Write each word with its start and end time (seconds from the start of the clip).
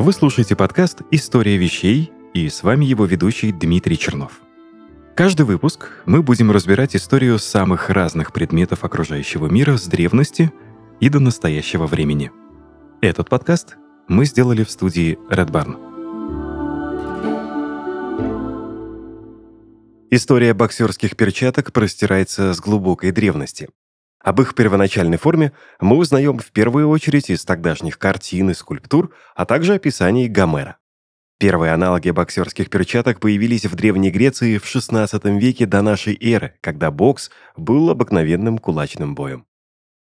Вы 0.00 0.12
слушаете 0.12 0.54
подкаст 0.54 1.02
«История 1.10 1.56
вещей» 1.56 2.12
и 2.32 2.48
с 2.48 2.62
вами 2.62 2.84
его 2.84 3.04
ведущий 3.04 3.50
Дмитрий 3.50 3.98
Чернов. 3.98 4.40
Каждый 5.16 5.44
выпуск 5.44 5.90
мы 6.06 6.22
будем 6.22 6.52
разбирать 6.52 6.94
историю 6.94 7.40
самых 7.40 7.90
разных 7.90 8.32
предметов 8.32 8.84
окружающего 8.84 9.48
мира 9.48 9.76
с 9.76 9.86
древности 9.88 10.52
и 11.00 11.08
до 11.08 11.18
настоящего 11.18 11.88
времени. 11.88 12.30
Этот 13.00 13.28
подкаст 13.28 13.76
мы 14.06 14.24
сделали 14.24 14.62
в 14.62 14.70
студии 14.70 15.18
Red 15.30 15.50
Barn. 15.50 15.74
История 20.12 20.54
боксерских 20.54 21.16
перчаток 21.16 21.72
простирается 21.72 22.54
с 22.54 22.60
глубокой 22.60 23.10
древности. 23.10 23.68
Об 24.20 24.40
их 24.40 24.54
первоначальной 24.54 25.18
форме 25.18 25.52
мы 25.80 25.96
узнаем 25.96 26.38
в 26.38 26.50
первую 26.50 26.88
очередь 26.88 27.30
из 27.30 27.44
тогдашних 27.44 27.98
картин 27.98 28.50
и 28.50 28.54
скульптур, 28.54 29.14
а 29.34 29.44
также 29.46 29.74
описаний 29.74 30.28
Гомера. 30.28 30.78
Первые 31.38 31.72
аналоги 31.72 32.10
боксерских 32.10 32.68
перчаток 32.68 33.20
появились 33.20 33.64
в 33.64 33.74
Древней 33.76 34.10
Греции 34.10 34.58
в 34.58 34.64
XVI 34.64 35.38
веке 35.38 35.66
до 35.66 35.82
нашей 35.82 36.18
эры, 36.20 36.54
когда 36.60 36.90
бокс 36.90 37.30
был 37.56 37.90
обыкновенным 37.90 38.58
кулачным 38.58 39.14
боем. 39.14 39.46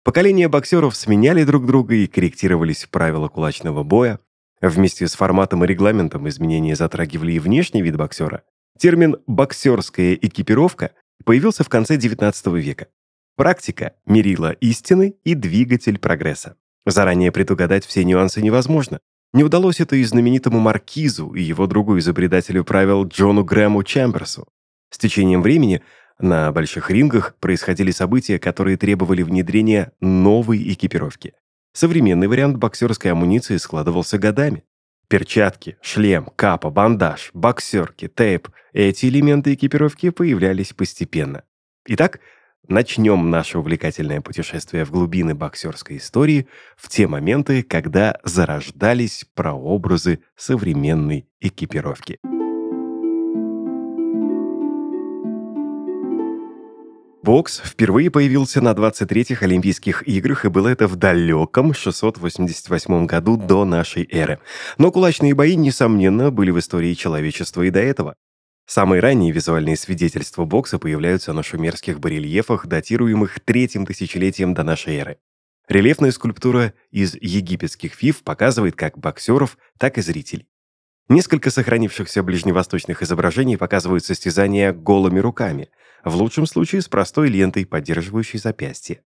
Поколения 0.04 0.48
боксеров 0.48 0.94
сменяли 0.94 1.42
друг 1.42 1.66
друга 1.66 1.94
и 1.94 2.06
корректировались 2.06 2.86
правила 2.88 3.28
кулачного 3.28 3.82
боя. 3.82 4.20
Вместе 4.60 5.08
с 5.08 5.14
форматом 5.14 5.64
и 5.64 5.66
регламентом 5.66 6.28
изменения 6.28 6.76
затрагивали 6.76 7.32
и 7.32 7.38
внешний 7.40 7.82
вид 7.82 7.96
боксера, 7.96 8.44
Термин 8.78 9.16
«боксерская 9.28 10.14
экипировка» 10.14 10.92
появился 11.24 11.62
в 11.62 11.68
конце 11.68 11.96
XIX 11.96 12.60
века. 12.60 12.88
Практика 13.36 13.94
мерила 14.06 14.52
истины 14.52 15.16
и 15.24 15.34
двигатель 15.34 15.98
прогресса. 15.98 16.56
Заранее 16.86 17.32
предугадать 17.32 17.84
все 17.84 18.04
нюансы 18.04 18.40
невозможно. 18.40 19.00
Не 19.32 19.42
удалось 19.42 19.80
это 19.80 19.96
и 19.96 20.04
знаменитому 20.04 20.60
Маркизу 20.60 21.32
и 21.32 21.42
его 21.42 21.66
другу-изобретателю 21.66 22.62
правил 22.64 23.04
Джону 23.06 23.42
Грэму 23.42 23.82
Чемберсу. 23.82 24.46
С 24.90 24.98
течением 24.98 25.42
времени 25.42 25.82
на 26.20 26.52
больших 26.52 26.90
рингах 26.90 27.34
происходили 27.40 27.90
события, 27.90 28.38
которые 28.38 28.76
требовали 28.76 29.22
внедрения 29.22 29.90
новой 30.00 30.72
экипировки. 30.72 31.32
Современный 31.72 32.28
вариант 32.28 32.58
боксерской 32.58 33.10
амуниции 33.10 33.56
складывался 33.56 34.18
годами. 34.18 34.62
Перчатки, 35.08 35.76
шлем, 35.82 36.28
капа, 36.36 36.70
бандаж, 36.70 37.30
боксерки, 37.34 38.06
тейп– 38.06 38.48
эти 38.72 39.06
элементы 39.06 39.54
экипировки 39.54 40.10
появлялись 40.10 40.72
постепенно. 40.72 41.42
Итак, 41.86 42.20
начнем 42.68 43.30
наше 43.30 43.58
увлекательное 43.58 44.20
путешествие 44.20 44.84
в 44.84 44.90
глубины 44.90 45.34
боксерской 45.34 45.98
истории 45.98 46.46
в 46.76 46.88
те 46.88 47.06
моменты, 47.06 47.62
когда 47.62 48.18
зарождались 48.24 49.26
прообразы 49.34 50.20
современной 50.36 51.26
экипировки. 51.40 52.18
Бокс 57.24 57.62
впервые 57.64 58.10
появился 58.10 58.60
на 58.60 58.72
23-х 58.72 59.46
Олимпийских 59.46 60.06
играх, 60.06 60.44
и 60.44 60.48
было 60.48 60.68
это 60.68 60.86
в 60.86 60.96
далеком 60.96 61.72
688 61.72 63.06
году 63.06 63.38
до 63.38 63.64
нашей 63.64 64.06
эры. 64.12 64.40
Но 64.76 64.92
кулачные 64.92 65.34
бои, 65.34 65.56
несомненно, 65.56 66.30
были 66.30 66.50
в 66.50 66.58
истории 66.58 66.92
человечества 66.92 67.62
и 67.62 67.70
до 67.70 67.80
этого. 67.80 68.16
Самые 68.66 69.00
ранние 69.00 69.32
визуальные 69.32 69.76
свидетельства 69.76 70.44
бокса 70.44 70.78
появляются 70.78 71.32
на 71.32 71.42
шумерских 71.42 72.00
барельефах, 72.00 72.66
датируемых 72.66 73.40
третьим 73.40 73.84
тысячелетием 73.84 74.54
до 74.54 74.62
нашей 74.62 74.96
эры. 74.96 75.18
Рельефная 75.68 76.12
скульптура 76.12 76.74
из 76.90 77.14
египетских 77.14 77.94
фиф 77.94 78.22
показывает 78.22 78.76
как 78.76 78.98
боксеров, 78.98 79.58
так 79.78 79.98
и 79.98 80.02
зрителей. 80.02 80.46
Несколько 81.08 81.50
сохранившихся 81.50 82.22
ближневосточных 82.22 83.02
изображений 83.02 83.58
показывают 83.58 84.04
состязания 84.04 84.72
голыми 84.72 85.18
руками, 85.18 85.68
в 86.02 86.16
лучшем 86.16 86.46
случае 86.46 86.80
с 86.80 86.88
простой 86.88 87.28
лентой, 87.28 87.66
поддерживающей 87.66 88.38
запястье. 88.38 89.02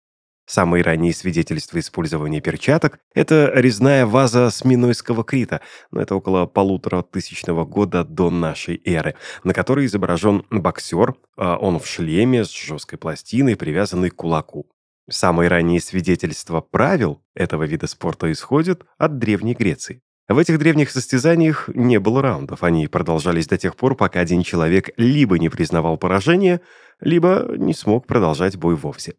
Самые 0.48 0.82
ранние 0.82 1.14
свидетельства 1.14 1.78
использования 1.80 2.40
перчаток– 2.40 3.00
это 3.14 3.52
резная 3.54 4.06
ваза 4.06 4.50
с 4.50 4.64
Минойского 4.64 5.26
Крита, 5.26 5.60
но 5.92 6.02
это 6.02 6.16
около 6.16 6.46
полутора 6.46 7.02
тысячного 7.02 7.66
года 7.66 8.06
до 8.06 8.30
нашей 8.30 8.82
эры, 8.86 9.16
на 9.44 9.54
которой 9.54 9.86
изображен 9.86 10.46
боксер, 10.50 11.16
а 11.36 11.58
он 11.58 11.80
в 11.80 11.86
шлеме 11.86 12.46
с 12.46 12.52
жесткой 12.52 12.98
пластиной, 12.98 13.58
привязанной 13.58 14.10
к 14.10 14.16
кулаку. 14.16 14.70
Самые 15.10 15.50
ранние 15.50 15.82
свидетельства 15.82 16.62
правил 16.62 17.22
этого 17.36 17.64
вида 17.64 17.88
спорта 17.88 18.32
исходят 18.32 18.86
от 18.98 19.20
Древней 19.20 19.54
Греции. 19.54 20.02
В 20.30 20.38
этих 20.38 20.60
древних 20.60 20.92
состязаниях 20.92 21.70
не 21.74 22.00
было 22.00 22.22
раундов, 22.22 22.64
они 22.64 22.88
продолжались 22.88 23.48
до 23.48 23.58
тех 23.58 23.76
пор, 23.76 23.96
пока 23.96 24.22
один 24.22 24.44
человек 24.44 24.92
либо 24.96 25.40
не 25.40 25.50
признавал 25.50 25.98
поражение, 25.98 26.62
либо 27.02 27.48
не 27.58 27.74
смог 27.74 28.08
продолжать 28.08 28.56
бой 28.56 28.76
вовсе. 28.76 29.16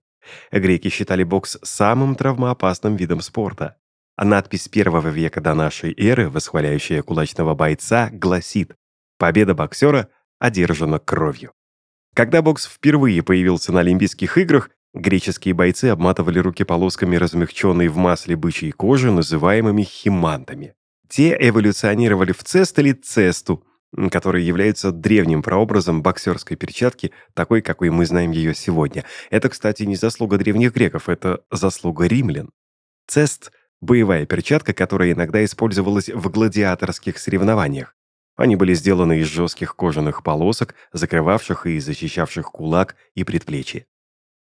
Греки 0.52 0.88
считали 0.88 1.22
бокс 1.22 1.58
самым 1.62 2.14
травмоопасным 2.14 2.96
видом 2.96 3.20
спорта. 3.20 3.76
А 4.16 4.24
надпись 4.24 4.68
первого 4.68 5.08
века 5.08 5.40
до 5.40 5.54
нашей 5.54 5.94
эры, 5.96 6.28
восхваляющая 6.28 7.02
кулачного 7.02 7.54
бойца, 7.54 8.10
гласит 8.12 8.74
«Победа 9.16 9.54
боксера 9.54 10.08
одержана 10.38 10.98
кровью». 10.98 11.52
Когда 12.14 12.42
бокс 12.42 12.66
впервые 12.66 13.22
появился 13.22 13.72
на 13.72 13.80
Олимпийских 13.80 14.36
играх, 14.38 14.70
греческие 14.92 15.54
бойцы 15.54 15.84
обматывали 15.84 16.40
руки 16.40 16.64
полосками 16.64 17.14
размягченной 17.14 17.86
в 17.86 17.96
масле 17.96 18.34
бычьей 18.34 18.72
кожи, 18.72 19.12
называемыми 19.12 19.82
химантами. 19.82 20.74
Те 21.08 21.36
эволюционировали 21.38 22.32
в 22.32 22.42
цест 22.42 22.78
или 22.80 22.92
цесту, 22.92 23.64
который 24.10 24.42
является 24.42 24.92
древним 24.92 25.42
прообразом 25.42 26.02
боксерской 26.02 26.56
перчатки, 26.56 27.12
такой, 27.34 27.62
какой 27.62 27.90
мы 27.90 28.06
знаем 28.06 28.30
ее 28.30 28.54
сегодня. 28.54 29.04
Это, 29.30 29.48
кстати, 29.48 29.82
не 29.84 29.96
заслуга 29.96 30.38
древних 30.38 30.74
греков, 30.74 31.08
это 31.08 31.42
заслуга 31.50 32.06
римлян. 32.06 32.50
Цест– 33.06 33.52
боевая 33.80 34.26
перчатка, 34.26 34.72
которая 34.72 35.12
иногда 35.12 35.44
использовалась 35.44 36.08
в 36.08 36.30
гладиаторских 36.30 37.18
соревнованиях. 37.18 37.94
Они 38.36 38.54
были 38.54 38.74
сделаны 38.74 39.18
из 39.18 39.26
жестких 39.26 39.74
кожаных 39.74 40.22
полосок, 40.22 40.74
закрывавших 40.92 41.66
и 41.66 41.80
защищавших 41.80 42.52
кулак 42.52 42.94
и 43.14 43.24
предплечье. 43.24 43.86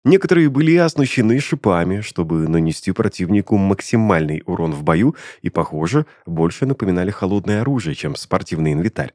Некоторые 0.04 0.50
были 0.50 0.76
оснащены 0.76 1.40
шипами, 1.40 2.00
чтобы 2.00 2.46
нанести 2.46 2.92
противнику 2.92 3.56
максимальный 3.56 4.42
урон 4.46 4.72
в 4.72 4.84
бою 4.84 5.16
и, 5.42 5.50
похоже, 5.50 6.06
больше 6.26 6.66
напоминали 6.66 7.10
холодное 7.10 7.62
оружие, 7.62 7.96
чем 7.96 8.14
спортивный 8.14 8.72
инвентарь. 8.72 9.14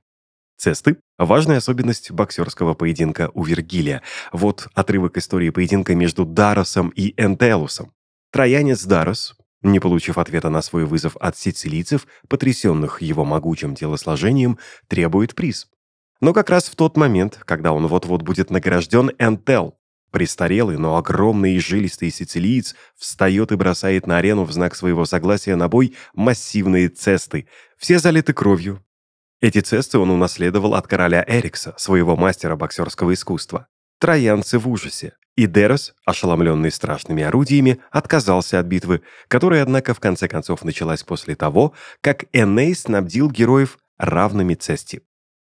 Цесты– 0.61 0.97
важная 1.17 1.57
особенность 1.57 2.11
боксерского 2.11 2.75
поединка 2.75 3.31
у 3.33 3.43
Вергилия. 3.43 4.03
Вот 4.31 4.67
отрывок 4.75 5.17
истории 5.17 5.49
поединка 5.49 5.95
между 5.95 6.23
Даросом 6.23 6.89
и 6.89 7.15
Энтелусом. 7.19 7.93
Троянец 8.31 8.83
Дарос, 8.83 9.35
не 9.63 9.79
получив 9.79 10.19
ответа 10.19 10.51
на 10.51 10.61
свой 10.61 10.85
вызов 10.85 11.17
от 11.17 11.35
сицилийцев, 11.35 12.05
потрясенных 12.29 13.01
его 13.01 13.25
могучим 13.25 13.73
телосложением, 13.73 14.59
требует 14.87 15.33
приз. 15.33 15.65
Но 16.19 16.31
как 16.31 16.51
раз 16.51 16.65
в 16.65 16.75
тот 16.75 16.95
момент, 16.95 17.39
когда 17.43 17.73
он 17.73 17.87
вот-вот 17.87 18.21
будет 18.21 18.51
награжден, 18.51 19.09
Энтел 19.17 19.79
Престарелый, 20.11 20.77
но 20.77 20.95
огромный 20.95 21.55
и 21.55 21.59
жилистый 21.59 22.11
сицилиец 22.11 22.75
встает 22.99 23.51
и 23.51 23.55
бросает 23.55 24.05
на 24.05 24.19
арену 24.19 24.43
в 24.43 24.51
знак 24.51 24.75
своего 24.75 25.05
согласия 25.05 25.55
на 25.55 25.69
бой 25.69 25.95
массивные 26.13 26.89
цесты, 26.89 27.47
все 27.79 27.97
залиты 27.97 28.33
кровью. 28.33 28.85
Эти 29.41 29.59
цесты 29.59 29.97
он 29.97 30.11
унаследовал 30.11 30.75
от 30.75 30.87
короля 30.87 31.25
Эрикса, 31.27 31.73
своего 31.77 32.15
мастера 32.15 32.55
боксерского 32.55 33.13
искусства. 33.13 33.65
Троянцы 33.99 34.59
в 34.59 34.69
ужасе, 34.69 35.13
и 35.35 35.47
Дерос, 35.47 35.93
ошеломленный 36.05 36.71
страшными 36.71 37.23
орудиями, 37.23 37.79
отказался 37.89 38.59
от 38.59 38.67
битвы, 38.67 39.01
которая, 39.27 39.63
однако, 39.63 39.95
в 39.95 39.99
конце 39.99 40.27
концов 40.27 40.63
началась 40.63 41.03
после 41.03 41.35
того, 41.35 41.73
как 42.01 42.25
Эней 42.33 42.75
снабдил 42.75 43.31
героев 43.31 43.79
равными 43.97 44.53
цести. 44.53 45.01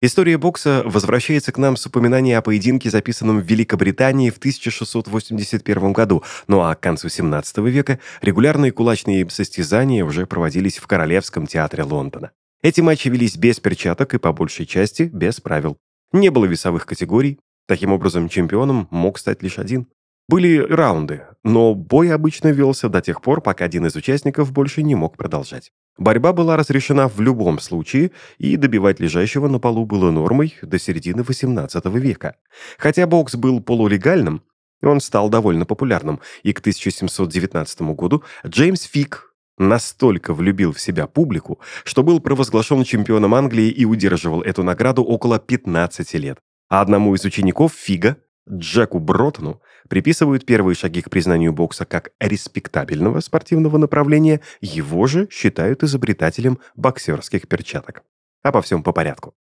История 0.01 0.37
бокса 0.37 0.83
возвращается 0.85 1.51
к 1.51 1.57
нам 1.57 1.75
с 1.75 1.85
упоминания 1.85 2.37
о 2.37 2.41
поединке, 2.41 2.89
записанном 2.89 3.39
в 3.39 3.45
Великобритании 3.45 4.29
в 4.29 4.37
1681 4.37 5.93
году, 5.93 6.23
ну 6.47 6.61
а 6.61 6.75
к 6.75 6.81
концу 6.81 7.09
17 7.09 7.57
века 7.59 7.99
регулярные 8.21 8.71
кулачные 8.71 9.27
состязания 9.29 10.05
уже 10.05 10.27
проводились 10.27 10.77
в 10.77 10.87
Королевском 10.87 11.47
театре 11.47 11.83
Лондона. 11.83 12.31
Эти 12.63 12.81
матчи 12.81 13.07
велись 13.07 13.37
без 13.37 13.59
перчаток 13.59 14.13
и 14.13 14.17
по 14.17 14.33
большей 14.33 14.65
части 14.65 15.03
без 15.03 15.39
правил. 15.39 15.77
Не 16.11 16.29
было 16.29 16.45
весовых 16.45 16.85
категорий, 16.85 17.39
таким 17.67 17.91
образом 17.91 18.29
чемпионом 18.29 18.87
мог 18.89 19.19
стать 19.19 19.43
лишь 19.43 19.59
один. 19.59 19.87
Были 20.27 20.57
раунды, 20.57 21.23
но 21.43 21.73
бой 21.73 22.11
обычно 22.11 22.49
велся 22.49 22.89
до 22.89 23.01
тех 23.01 23.21
пор, 23.21 23.41
пока 23.41 23.65
один 23.65 23.85
из 23.85 23.95
участников 23.95 24.51
больше 24.51 24.83
не 24.83 24.95
мог 24.95 25.15
продолжать. 25.15 25.71
Борьба 25.97 26.33
была 26.33 26.57
разрешена 26.57 27.07
в 27.07 27.21
любом 27.21 27.59
случае, 27.59 28.11
и 28.37 28.57
добивать 28.57 28.99
лежащего 28.99 29.47
на 29.47 29.59
полу 29.59 29.85
было 29.85 30.11
нормой 30.11 30.55
до 30.61 30.79
середины 30.79 31.21
XVIII 31.21 31.99
века. 31.99 32.35
Хотя 32.77 33.07
бокс 33.07 33.35
был 33.35 33.61
полулегальным, 33.61 34.43
он 34.81 34.99
стал 34.99 35.29
довольно 35.29 35.65
популярным, 35.65 36.19
и 36.43 36.53
к 36.53 36.59
1719 36.59 37.81
году 37.95 38.23
Джеймс 38.45 38.83
Фик 38.83 39.33
настолько 39.57 40.33
влюбил 40.33 40.71
в 40.73 40.79
себя 40.79 41.07
публику, 41.07 41.59
что 41.83 42.03
был 42.03 42.19
провозглашен 42.19 42.83
чемпионом 42.83 43.33
Англии 43.33 43.69
и 43.69 43.85
удерживал 43.85 44.41
эту 44.41 44.63
награду 44.63 45.03
около 45.03 45.39
15 45.39 46.13
лет. 46.15 46.39
А 46.69 46.81
одному 46.81 47.15
из 47.15 47.23
учеников 47.25 47.73
Фига, 47.73 48.17
Джеку 48.49 48.99
Бротону, 48.99 49.61
приписывают 49.89 50.45
первые 50.45 50.75
шаги 50.75 51.01
к 51.01 51.09
признанию 51.09 51.53
бокса 51.53 51.85
как 51.85 52.11
респектабельного 52.19 53.19
спортивного 53.19 53.77
направления, 53.77 54.41
его 54.61 55.07
же 55.07 55.27
считают 55.31 55.83
изобретателем 55.83 56.59
боксерских 56.75 57.47
перчаток. 57.47 58.03
Обо 58.43 58.61
всем 58.61 58.83
по 58.83 58.91
порядку. 58.91 59.33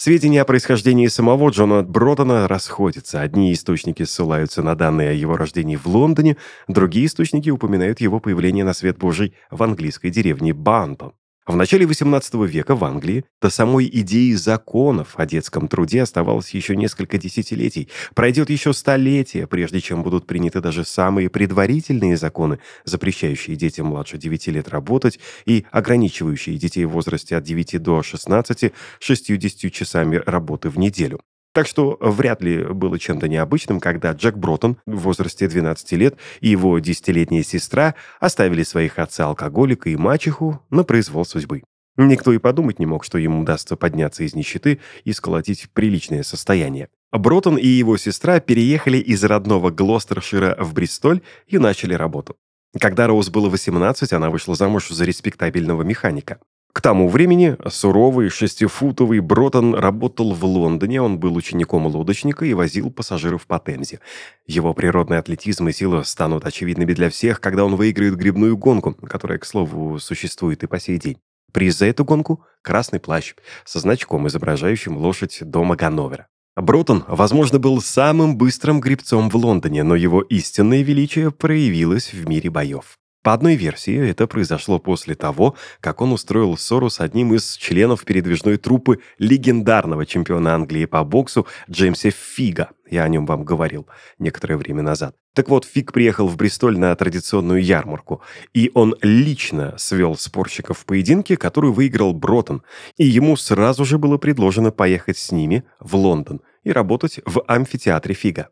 Сведения 0.00 0.42
о 0.42 0.44
происхождении 0.44 1.08
самого 1.08 1.50
Джона 1.50 1.82
Бродона 1.82 2.46
расходятся. 2.46 3.20
Одни 3.20 3.52
источники 3.52 4.04
ссылаются 4.04 4.62
на 4.62 4.76
данные 4.76 5.10
о 5.10 5.12
его 5.12 5.36
рождении 5.36 5.74
в 5.74 5.86
Лондоне, 5.86 6.36
другие 6.68 7.06
источники 7.06 7.50
упоминают 7.50 8.00
его 8.00 8.20
появление 8.20 8.64
на 8.64 8.74
свет 8.74 8.96
Божий 8.96 9.34
в 9.50 9.60
английской 9.60 10.10
деревне 10.10 10.54
Бантон. 10.54 11.14
В 11.48 11.56
начале 11.56 11.86
XVIII 11.86 12.46
века 12.46 12.76
в 12.76 12.84
Англии 12.84 13.24
до 13.40 13.48
самой 13.48 13.88
идеи 13.90 14.34
законов 14.34 15.14
о 15.16 15.24
детском 15.24 15.66
труде 15.66 16.02
оставалось 16.02 16.50
еще 16.50 16.76
несколько 16.76 17.16
десятилетий. 17.16 17.88
Пройдет 18.14 18.50
еще 18.50 18.74
столетие, 18.74 19.46
прежде 19.46 19.80
чем 19.80 20.02
будут 20.02 20.26
приняты 20.26 20.60
даже 20.60 20.84
самые 20.84 21.30
предварительные 21.30 22.18
законы, 22.18 22.58
запрещающие 22.84 23.56
детям 23.56 23.86
младше 23.86 24.18
9 24.18 24.46
лет 24.48 24.68
работать 24.68 25.20
и 25.46 25.64
ограничивающие 25.70 26.58
детей 26.58 26.84
в 26.84 26.90
возрасте 26.90 27.34
от 27.34 27.44
9 27.44 27.82
до 27.82 28.02
16 28.02 28.74
60 29.00 29.72
часами 29.72 30.16
работы 30.26 30.68
в 30.68 30.78
неделю. 30.78 31.18
Так 31.58 31.66
что 31.66 31.98
вряд 32.00 32.40
ли 32.40 32.62
было 32.62 33.00
чем-то 33.00 33.26
необычным, 33.26 33.80
когда 33.80 34.12
Джек 34.12 34.36
Бротон 34.36 34.76
в 34.86 34.98
возрасте 34.98 35.48
12 35.48 35.90
лет 35.94 36.16
и 36.40 36.50
его 36.50 36.78
десятилетняя 36.78 37.42
сестра 37.42 37.96
оставили 38.20 38.62
своих 38.62 39.00
отца-алкоголика 39.00 39.90
и 39.90 39.96
мачеху 39.96 40.62
на 40.70 40.84
произвол 40.84 41.24
судьбы. 41.24 41.64
Никто 41.96 42.32
и 42.32 42.38
подумать 42.38 42.78
не 42.78 42.86
мог, 42.86 43.02
что 43.02 43.18
ему 43.18 43.40
удастся 43.40 43.74
подняться 43.74 44.22
из 44.22 44.36
нищеты 44.36 44.78
и 45.02 45.12
сколотить 45.12 45.68
приличное 45.72 46.22
состояние. 46.22 46.90
Бротон 47.10 47.56
и 47.56 47.66
его 47.66 47.96
сестра 47.96 48.38
переехали 48.38 48.98
из 48.98 49.24
родного 49.24 49.72
Глостершира 49.72 50.56
в 50.60 50.74
Бристоль 50.74 51.22
и 51.48 51.58
начали 51.58 51.94
работу. 51.94 52.36
Когда 52.78 53.08
Роуз 53.08 53.30
было 53.30 53.48
18, 53.48 54.12
она 54.12 54.30
вышла 54.30 54.54
замуж 54.54 54.90
за 54.90 55.04
респектабельного 55.04 55.82
механика. 55.82 56.38
К 56.78 56.80
тому 56.80 57.08
времени 57.08 57.56
суровый 57.68 58.28
шестифутовый 58.28 59.18
Бротон 59.18 59.74
работал 59.74 60.32
в 60.32 60.44
Лондоне, 60.44 61.02
он 61.02 61.18
был 61.18 61.34
учеником 61.34 61.88
лодочника 61.88 62.44
и 62.44 62.54
возил 62.54 62.92
пассажиров 62.92 63.48
по 63.48 63.58
Темзе. 63.58 63.98
Его 64.46 64.72
природный 64.74 65.18
атлетизм 65.18 65.66
и 65.66 65.72
сила 65.72 66.04
станут 66.04 66.46
очевидными 66.46 66.92
для 66.92 67.10
всех, 67.10 67.40
когда 67.40 67.64
он 67.64 67.74
выиграет 67.74 68.14
грибную 68.14 68.56
гонку, 68.56 68.94
которая, 68.94 69.38
к 69.38 69.44
слову, 69.44 69.98
существует 69.98 70.62
и 70.62 70.68
по 70.68 70.78
сей 70.78 70.98
день. 70.98 71.18
Приз 71.52 71.78
за 71.78 71.86
эту 71.86 72.04
гонку– 72.04 72.44
красный 72.62 73.00
плащ 73.00 73.34
со 73.64 73.80
значком, 73.80 74.28
изображающим 74.28 74.98
лошадь 74.98 75.38
дома 75.40 75.74
Ганновера. 75.74 76.28
Бротон, 76.54 77.04
возможно, 77.08 77.58
был 77.58 77.82
самым 77.82 78.38
быстрым 78.38 78.80
гребцом 78.80 79.30
в 79.30 79.34
Лондоне, 79.34 79.82
но 79.82 79.96
его 79.96 80.22
истинное 80.22 80.82
величие 80.82 81.32
проявилось 81.32 82.12
в 82.12 82.28
мире 82.28 82.50
боев. 82.50 82.98
По 83.28 83.34
одной 83.34 83.56
версии, 83.56 84.08
это 84.08 84.26
произошло 84.26 84.78
после 84.78 85.14
того, 85.14 85.54
как 85.80 86.00
он 86.00 86.12
устроил 86.12 86.56
ссору 86.56 86.88
с 86.88 86.98
одним 86.98 87.34
из 87.34 87.56
членов 87.58 88.06
передвижной 88.06 88.56
труппы 88.56 89.00
легендарного 89.18 90.06
чемпиона 90.06 90.54
Англии 90.54 90.86
по 90.86 91.04
боксу 91.04 91.46
Джеймса 91.70 92.08
Фига. 92.10 92.70
Я 92.90 93.04
о 93.04 93.08
нем 93.10 93.26
вам 93.26 93.44
говорил 93.44 93.86
некоторое 94.18 94.56
время 94.56 94.80
назад. 94.80 95.14
Так 95.34 95.50
вот, 95.50 95.66
Фиг 95.66 95.92
приехал 95.92 96.26
в 96.26 96.38
Бристоль 96.38 96.78
на 96.78 96.96
традиционную 96.96 97.62
ярмарку, 97.62 98.22
и 98.54 98.70
он 98.72 98.96
лично 99.02 99.74
свел 99.76 100.16
спорщиков 100.16 100.78
в 100.78 100.86
поединке, 100.86 101.36
который 101.36 101.70
выиграл 101.70 102.14
Бротон, 102.14 102.62
и 102.96 103.04
ему 103.04 103.36
сразу 103.36 103.84
же 103.84 103.98
было 103.98 104.16
предложено 104.16 104.70
поехать 104.70 105.18
с 105.18 105.32
ними 105.32 105.64
в 105.80 105.96
Лондон 105.96 106.40
и 106.64 106.72
работать 106.72 107.20
в 107.26 107.44
амфитеатре 107.46 108.14
Фига. 108.14 108.48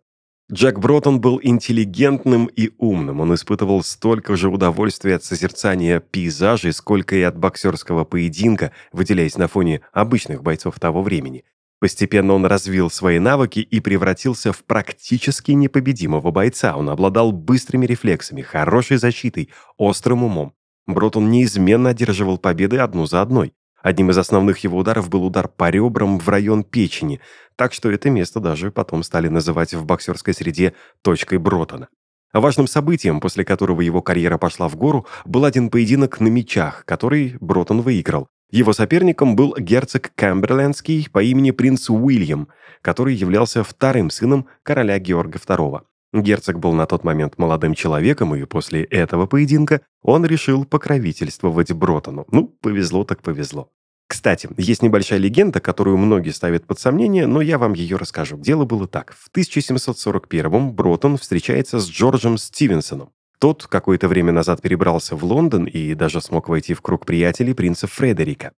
Джек 0.53 0.79
Бротон 0.79 1.21
был 1.21 1.41
интеллигентным 1.43 2.47
и 2.47 2.71
умным. 2.79 3.21
Он 3.21 3.35
испытывал 3.35 3.83
столько 3.83 4.37
же 4.37 4.49
удовольствия 4.49 5.17
от 5.17 5.25
созерцания 5.25 5.99
пейзажей, 5.99 6.73
сколько 6.73 7.17
и 7.17 7.23
от 7.23 7.37
боксерского 7.37 8.05
поединка, 8.05 8.71
выделяясь 8.93 9.39
на 9.39 9.49
фоне 9.49 9.81
обычных 9.93 10.45
бойцов 10.45 10.79
того 10.79 11.03
времени. 11.03 11.45
Постепенно 11.81 12.33
он 12.33 12.47
развил 12.47 12.91
свои 12.91 13.19
навыки 13.19 13.59
и 13.59 13.81
превратился 13.81 14.53
в 14.53 14.63
практически 14.65 15.51
непобедимого 15.51 16.31
бойца. 16.31 16.77
Он 16.77 16.91
обладал 16.91 17.33
быстрыми 17.33 17.85
рефлексами, 17.85 18.43
хорошей 18.43 18.99
защитой, 18.99 19.51
острым 19.77 20.23
умом. 20.23 20.55
Бротон 20.87 21.29
неизменно 21.29 21.91
одерживал 21.91 22.39
победы 22.39 22.79
одну 22.79 23.07
за 23.07 23.21
одной. 23.21 23.53
Одним 23.83 24.11
из 24.11 24.19
основных 24.19 24.59
его 24.59 24.79
ударов 24.79 25.09
был 25.09 25.25
удар 25.25 25.49
по 25.49 25.71
ребрам 25.71 26.19
в 26.19 26.29
район 26.29 26.65
печени, 26.65 27.21
так 27.57 27.73
что 27.73 27.91
это 27.91 28.11
место 28.11 28.41
даже 28.41 28.71
потом 28.71 29.03
стали 29.03 29.29
называть 29.29 29.75
в 29.75 29.85
боксерской 29.85 30.35
среде 30.35 30.75
«точкой 31.03 31.39
Бротона». 31.39 31.89
Важным 32.33 32.67
событием, 32.67 33.21
после 33.21 33.45
которого 33.45 33.81
его 33.81 34.03
карьера 34.03 34.39
пошла 34.39 34.69
в 34.69 34.77
гору, 34.77 35.07
был 35.25 35.45
один 35.45 35.71
поединок 35.71 36.21
на 36.21 36.29
мечах, 36.29 36.85
который 36.85 37.37
Бротон 37.41 37.81
выиграл. 37.81 38.29
Его 38.51 38.73
соперником 38.73 39.37
был 39.37 39.55
герцог 39.59 40.13
Камберлендский 40.15 41.09
по 41.11 41.23
имени 41.23 41.51
принц 41.51 41.89
Уильям, 41.91 42.49
который 42.83 43.15
являлся 43.15 43.65
вторым 43.65 44.11
сыном 44.11 44.47
короля 44.63 44.99
Георга 44.99 45.39
II. 45.39 45.83
Герцог 46.23 46.59
был 46.59 46.73
на 46.73 46.87
тот 46.87 47.05
момент 47.05 47.39
молодым 47.39 47.75
человеком, 47.75 48.35
и 48.35 48.45
после 48.45 48.85
этого 48.85 49.27
поединка 49.27 49.81
он 50.03 50.25
решил 50.25 50.65
покровительствовать 50.65 51.73
Бротону. 51.73 52.27
Ну, 52.31 52.49
повезло 52.61 53.05
так 53.05 53.23
повезло. 53.23 53.71
Кстати, 54.09 54.49
есть 54.57 54.83
небольшая 54.83 55.19
легенда, 55.19 55.61
которую 55.61 55.97
многие 55.97 56.31
ставят 56.31 56.65
под 56.67 56.79
сомнение, 56.79 57.27
но 57.27 57.41
я 57.41 57.59
вам 57.59 57.73
ее 57.73 57.97
расскажу. 57.97 58.39
Дело 58.39 58.65
было 58.65 58.87
так. 58.87 59.15
В 59.19 59.31
1741-м 59.37 60.73
Бротон 60.73 61.17
встречается 61.17 61.81
с 61.81 61.89
Джорджем 61.89 62.39
Стивенсоном. 62.39 63.11
Тот 63.39 63.67
какое-то 63.67 64.09
время 64.09 64.33
назад 64.33 64.63
перебрался 64.63 65.17
в 65.17 65.25
Лондон 65.25 65.65
и 65.65 65.95
даже 65.95 66.21
смог 66.21 66.49
войти 66.49 66.73
в 66.73 66.81
круг 66.81 67.05
приятелей 67.05 67.53
принца 67.53 67.87
Фредерика. 67.87 68.53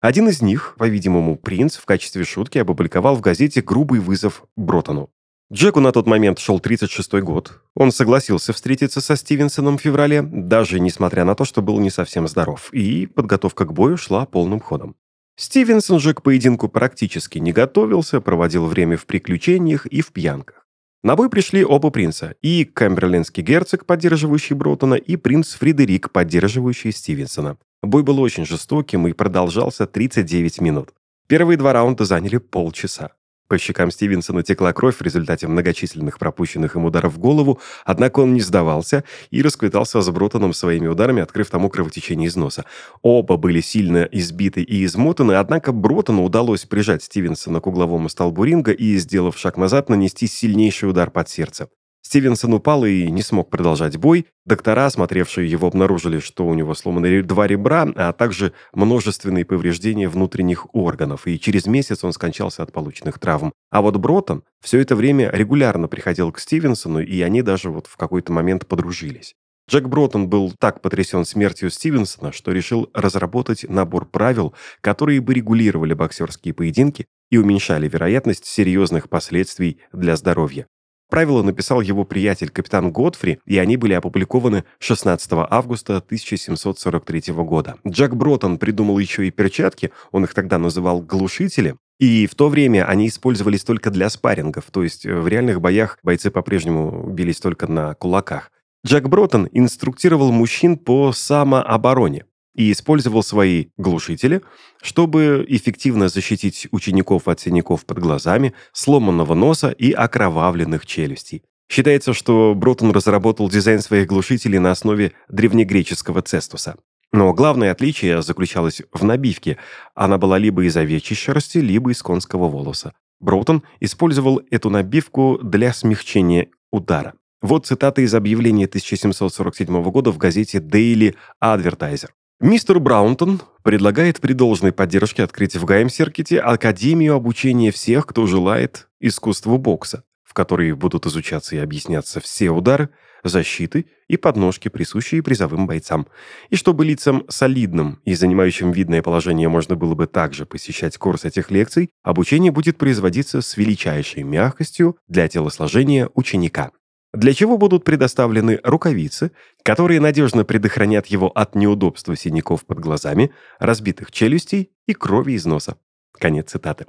Один 0.00 0.28
из 0.28 0.42
них, 0.42 0.74
по-видимому, 0.78 1.36
принц, 1.36 1.76
в 1.76 1.84
качестве 1.84 2.24
шутки 2.24 2.58
опубликовал 2.58 3.14
в 3.14 3.20
газете 3.20 3.62
грубый 3.62 4.00
вызов 4.00 4.44
Бротону. 4.56 5.10
Джеку 5.52 5.80
на 5.80 5.92
тот 5.92 6.06
момент 6.06 6.38
шел 6.38 6.58
36-й 6.58 7.20
год. 7.20 7.60
Он 7.74 7.92
согласился 7.92 8.52
встретиться 8.52 9.00
со 9.00 9.14
Стивенсоном 9.14 9.76
в 9.76 9.82
феврале, 9.82 10.22
даже 10.22 10.80
несмотря 10.80 11.24
на 11.24 11.34
то, 11.34 11.44
что 11.44 11.62
был 11.62 11.78
не 11.80 11.90
совсем 11.90 12.26
здоров, 12.26 12.72
и 12.72 13.06
подготовка 13.06 13.64
к 13.66 13.72
бою 13.72 13.96
шла 13.96 14.24
полным 14.24 14.58
ходом. 14.58 14.96
Стивенсон 15.36 16.00
же 16.00 16.14
к 16.14 16.22
поединку 16.22 16.68
практически 16.68 17.38
не 17.38 17.52
готовился, 17.52 18.20
проводил 18.20 18.66
время 18.66 18.96
в 18.96 19.04
приключениях 19.04 19.86
и 19.86 20.00
в 20.00 20.12
пьянках. 20.12 20.66
На 21.02 21.16
бой 21.16 21.28
пришли 21.28 21.62
оба 21.64 21.90
принца, 21.90 22.34
и 22.40 22.64
камберлендский 22.64 23.42
герцог, 23.42 23.84
поддерживающий 23.84 24.56
Бротона, 24.56 24.94
и 24.94 25.16
принц 25.16 25.52
Фредерик, 25.54 26.10
поддерживающий 26.10 26.92
Стивенсона. 26.92 27.58
Бой 27.82 28.02
был 28.02 28.20
очень 28.20 28.46
жестоким 28.46 29.06
и 29.06 29.12
продолжался 29.12 29.86
39 29.86 30.62
минут. 30.62 30.94
Первые 31.26 31.58
два 31.58 31.74
раунда 31.74 32.06
заняли 32.06 32.38
полчаса. 32.38 33.10
По 33.48 33.58
щекам 33.58 33.90
Стивенсона 33.90 34.42
текла 34.42 34.72
кровь 34.72 34.96
в 34.96 35.02
результате 35.02 35.46
многочисленных 35.46 36.18
пропущенных 36.18 36.76
им 36.76 36.84
ударов 36.86 37.14
в 37.14 37.18
голову, 37.18 37.60
однако 37.84 38.20
он 38.20 38.32
не 38.32 38.40
сдавался 38.40 39.04
и 39.30 39.42
расквитался 39.42 40.00
с 40.00 40.10
Бротоном 40.10 40.54
своими 40.54 40.86
ударами, 40.86 41.22
открыв 41.22 41.50
тому 41.50 41.68
кровотечение 41.68 42.28
из 42.28 42.36
носа. 42.36 42.64
Оба 43.02 43.36
были 43.36 43.60
сильно 43.60 44.08
избиты 44.10 44.62
и 44.62 44.84
измотаны, 44.84 45.32
однако 45.34 45.72
Бротону 45.72 46.24
удалось 46.24 46.64
прижать 46.64 47.02
Стивенсона 47.02 47.60
к 47.60 47.66
угловому 47.66 48.08
столбу 48.08 48.44
ринга 48.44 48.72
и, 48.72 48.96
сделав 48.96 49.36
шаг 49.36 49.58
назад, 49.58 49.90
нанести 49.90 50.26
сильнейший 50.26 50.88
удар 50.88 51.10
под 51.10 51.28
сердце. 51.28 51.68
Стивенсон 52.06 52.52
упал 52.52 52.84
и 52.84 53.10
не 53.10 53.22
смог 53.22 53.50
продолжать 53.50 53.96
бой. 53.96 54.26
Доктора, 54.44 54.86
осмотревшие 54.86 55.50
его, 55.50 55.66
обнаружили, 55.66 56.20
что 56.20 56.46
у 56.46 56.54
него 56.54 56.74
сломаны 56.74 57.22
два 57.22 57.46
ребра, 57.46 57.88
а 57.96 58.12
также 58.12 58.52
множественные 58.74 59.44
повреждения 59.44 60.08
внутренних 60.08 60.74
органов, 60.74 61.26
и 61.26 61.40
через 61.40 61.66
месяц 61.66 62.04
он 62.04 62.12
скончался 62.12 62.62
от 62.62 62.72
полученных 62.72 63.18
травм. 63.18 63.52
А 63.70 63.80
вот 63.80 63.96
Бротон 63.96 64.44
все 64.62 64.80
это 64.80 64.94
время 64.94 65.30
регулярно 65.32 65.88
приходил 65.88 66.30
к 66.30 66.38
Стивенсону, 66.38 67.00
и 67.00 67.20
они 67.22 67.42
даже 67.42 67.70
вот 67.70 67.86
в 67.86 67.96
какой-то 67.96 68.32
момент 68.32 68.66
подружились. 68.66 69.34
Джек 69.68 69.88
Бротон 69.88 70.28
был 70.28 70.52
так 70.58 70.82
потрясен 70.82 71.24
смертью 71.24 71.70
Стивенсона, 71.70 72.32
что 72.32 72.52
решил 72.52 72.90
разработать 72.92 73.64
набор 73.68 74.04
правил, 74.04 74.54
которые 74.82 75.22
бы 75.22 75.32
регулировали 75.32 75.94
боксерские 75.94 76.52
поединки 76.52 77.06
и 77.30 77.38
уменьшали 77.38 77.88
вероятность 77.88 78.44
серьезных 78.44 79.08
последствий 79.08 79.80
для 79.92 80.16
здоровья. 80.16 80.66
Правила 81.14 81.44
написал 81.44 81.80
его 81.80 82.04
приятель 82.04 82.48
капитан 82.48 82.90
Годфри, 82.90 83.38
и 83.46 83.56
они 83.58 83.76
были 83.76 83.92
опубликованы 83.92 84.64
16 84.80 85.30
августа 85.48 85.98
1743 85.98 87.32
года. 87.34 87.76
Джек 87.86 88.14
Бротон 88.14 88.58
придумал 88.58 88.98
еще 88.98 89.24
и 89.24 89.30
перчатки, 89.30 89.92
он 90.10 90.24
их 90.24 90.34
тогда 90.34 90.58
называл 90.58 91.00
«глушители», 91.00 91.76
и 92.00 92.26
в 92.26 92.34
то 92.34 92.48
время 92.48 92.88
они 92.88 93.06
использовались 93.06 93.62
только 93.62 93.92
для 93.92 94.10
спаррингов, 94.10 94.64
то 94.72 94.82
есть 94.82 95.06
э, 95.06 95.14
в 95.14 95.28
реальных 95.28 95.60
боях 95.60 96.00
бойцы 96.02 96.32
по-прежнему 96.32 97.08
бились 97.12 97.38
только 97.38 97.68
на 97.68 97.94
кулаках. 97.94 98.50
Джек 98.84 99.06
Бротон 99.06 99.48
инструктировал 99.52 100.32
мужчин 100.32 100.76
по 100.76 101.12
самообороне 101.12 102.24
и 102.54 102.70
использовал 102.72 103.22
свои 103.22 103.66
глушители, 103.76 104.42
чтобы 104.82 105.44
эффективно 105.48 106.08
защитить 106.08 106.68
учеников 106.70 107.28
от 107.28 107.40
синяков 107.40 107.84
под 107.84 107.98
глазами, 107.98 108.54
сломанного 108.72 109.34
носа 109.34 109.70
и 109.70 109.92
окровавленных 109.92 110.86
челюстей. 110.86 111.42
Считается, 111.68 112.12
что 112.12 112.54
Бротон 112.54 112.92
разработал 112.92 113.48
дизайн 113.48 113.80
своих 113.80 114.06
глушителей 114.06 114.58
на 114.58 114.70
основе 114.70 115.12
древнегреческого 115.28 116.22
цестуса. 116.22 116.76
Но 117.12 117.32
главное 117.32 117.70
отличие 117.70 118.22
заключалось 118.22 118.82
в 118.92 119.04
набивке. 119.04 119.56
Она 119.94 120.18
была 120.18 120.36
либо 120.36 120.64
из 120.64 120.76
овечьей 120.76 121.16
шерсти, 121.16 121.58
либо 121.58 121.92
из 121.92 122.02
конского 122.02 122.48
волоса. 122.48 122.92
Броутон 123.20 123.62
использовал 123.80 124.42
эту 124.50 124.68
набивку 124.68 125.38
для 125.42 125.72
смягчения 125.72 126.48
удара. 126.70 127.14
Вот 127.40 127.66
цитата 127.66 128.02
из 128.02 128.14
объявления 128.14 128.66
1747 128.66 129.82
года 129.90 130.10
в 130.10 130.18
газете 130.18 130.58
Daily 130.58 131.14
Advertiser. 131.42 132.10
Мистер 132.40 132.80
Браунтон 132.80 133.40
предлагает 133.62 134.20
при 134.20 134.32
должной 134.32 134.72
поддержке 134.72 135.22
открыть 135.22 135.54
в 135.56 135.64
Гаймсеркете 135.64 136.40
Академию 136.40 137.14
обучения 137.14 137.70
всех, 137.70 138.06
кто 138.06 138.26
желает 138.26 138.88
искусству 138.98 139.56
бокса, 139.56 140.02
в 140.24 140.34
которой 140.34 140.72
будут 140.72 141.06
изучаться 141.06 141.54
и 141.54 141.60
объясняться 141.60 142.20
все 142.20 142.50
удары, 142.50 142.90
защиты 143.22 143.86
и 144.08 144.16
подножки, 144.16 144.68
присущие 144.68 145.22
призовым 145.22 145.68
бойцам. 145.68 146.08
И 146.50 146.56
чтобы 146.56 146.84
лицам 146.84 147.24
солидным 147.28 148.00
и 148.04 148.14
занимающим 148.14 148.72
видное 148.72 149.00
положение 149.00 149.48
можно 149.48 149.76
было 149.76 149.94
бы 149.94 150.08
также 150.08 150.44
посещать 150.44 150.98
курс 150.98 151.24
этих 151.24 151.52
лекций, 151.52 151.90
обучение 152.02 152.50
будет 152.50 152.76
производиться 152.78 153.42
с 153.42 153.56
величайшей 153.56 154.24
мягкостью 154.24 154.98
для 155.06 155.28
телосложения 155.28 156.10
ученика. 156.14 156.72
Для 157.14 157.32
чего 157.32 157.58
будут 157.58 157.84
предоставлены 157.84 158.58
рукавицы, 158.64 159.30
которые 159.62 160.00
надежно 160.00 160.44
предохранят 160.44 161.06
его 161.06 161.28
от 161.28 161.54
неудобства 161.54 162.16
синяков 162.16 162.66
под 162.66 162.80
глазами, 162.80 163.30
разбитых 163.60 164.10
челюстей 164.10 164.72
и 164.88 164.94
крови 164.94 165.34
из 165.34 165.46
носа. 165.46 165.76
Конец 166.12 166.50
цитаты. 166.50 166.86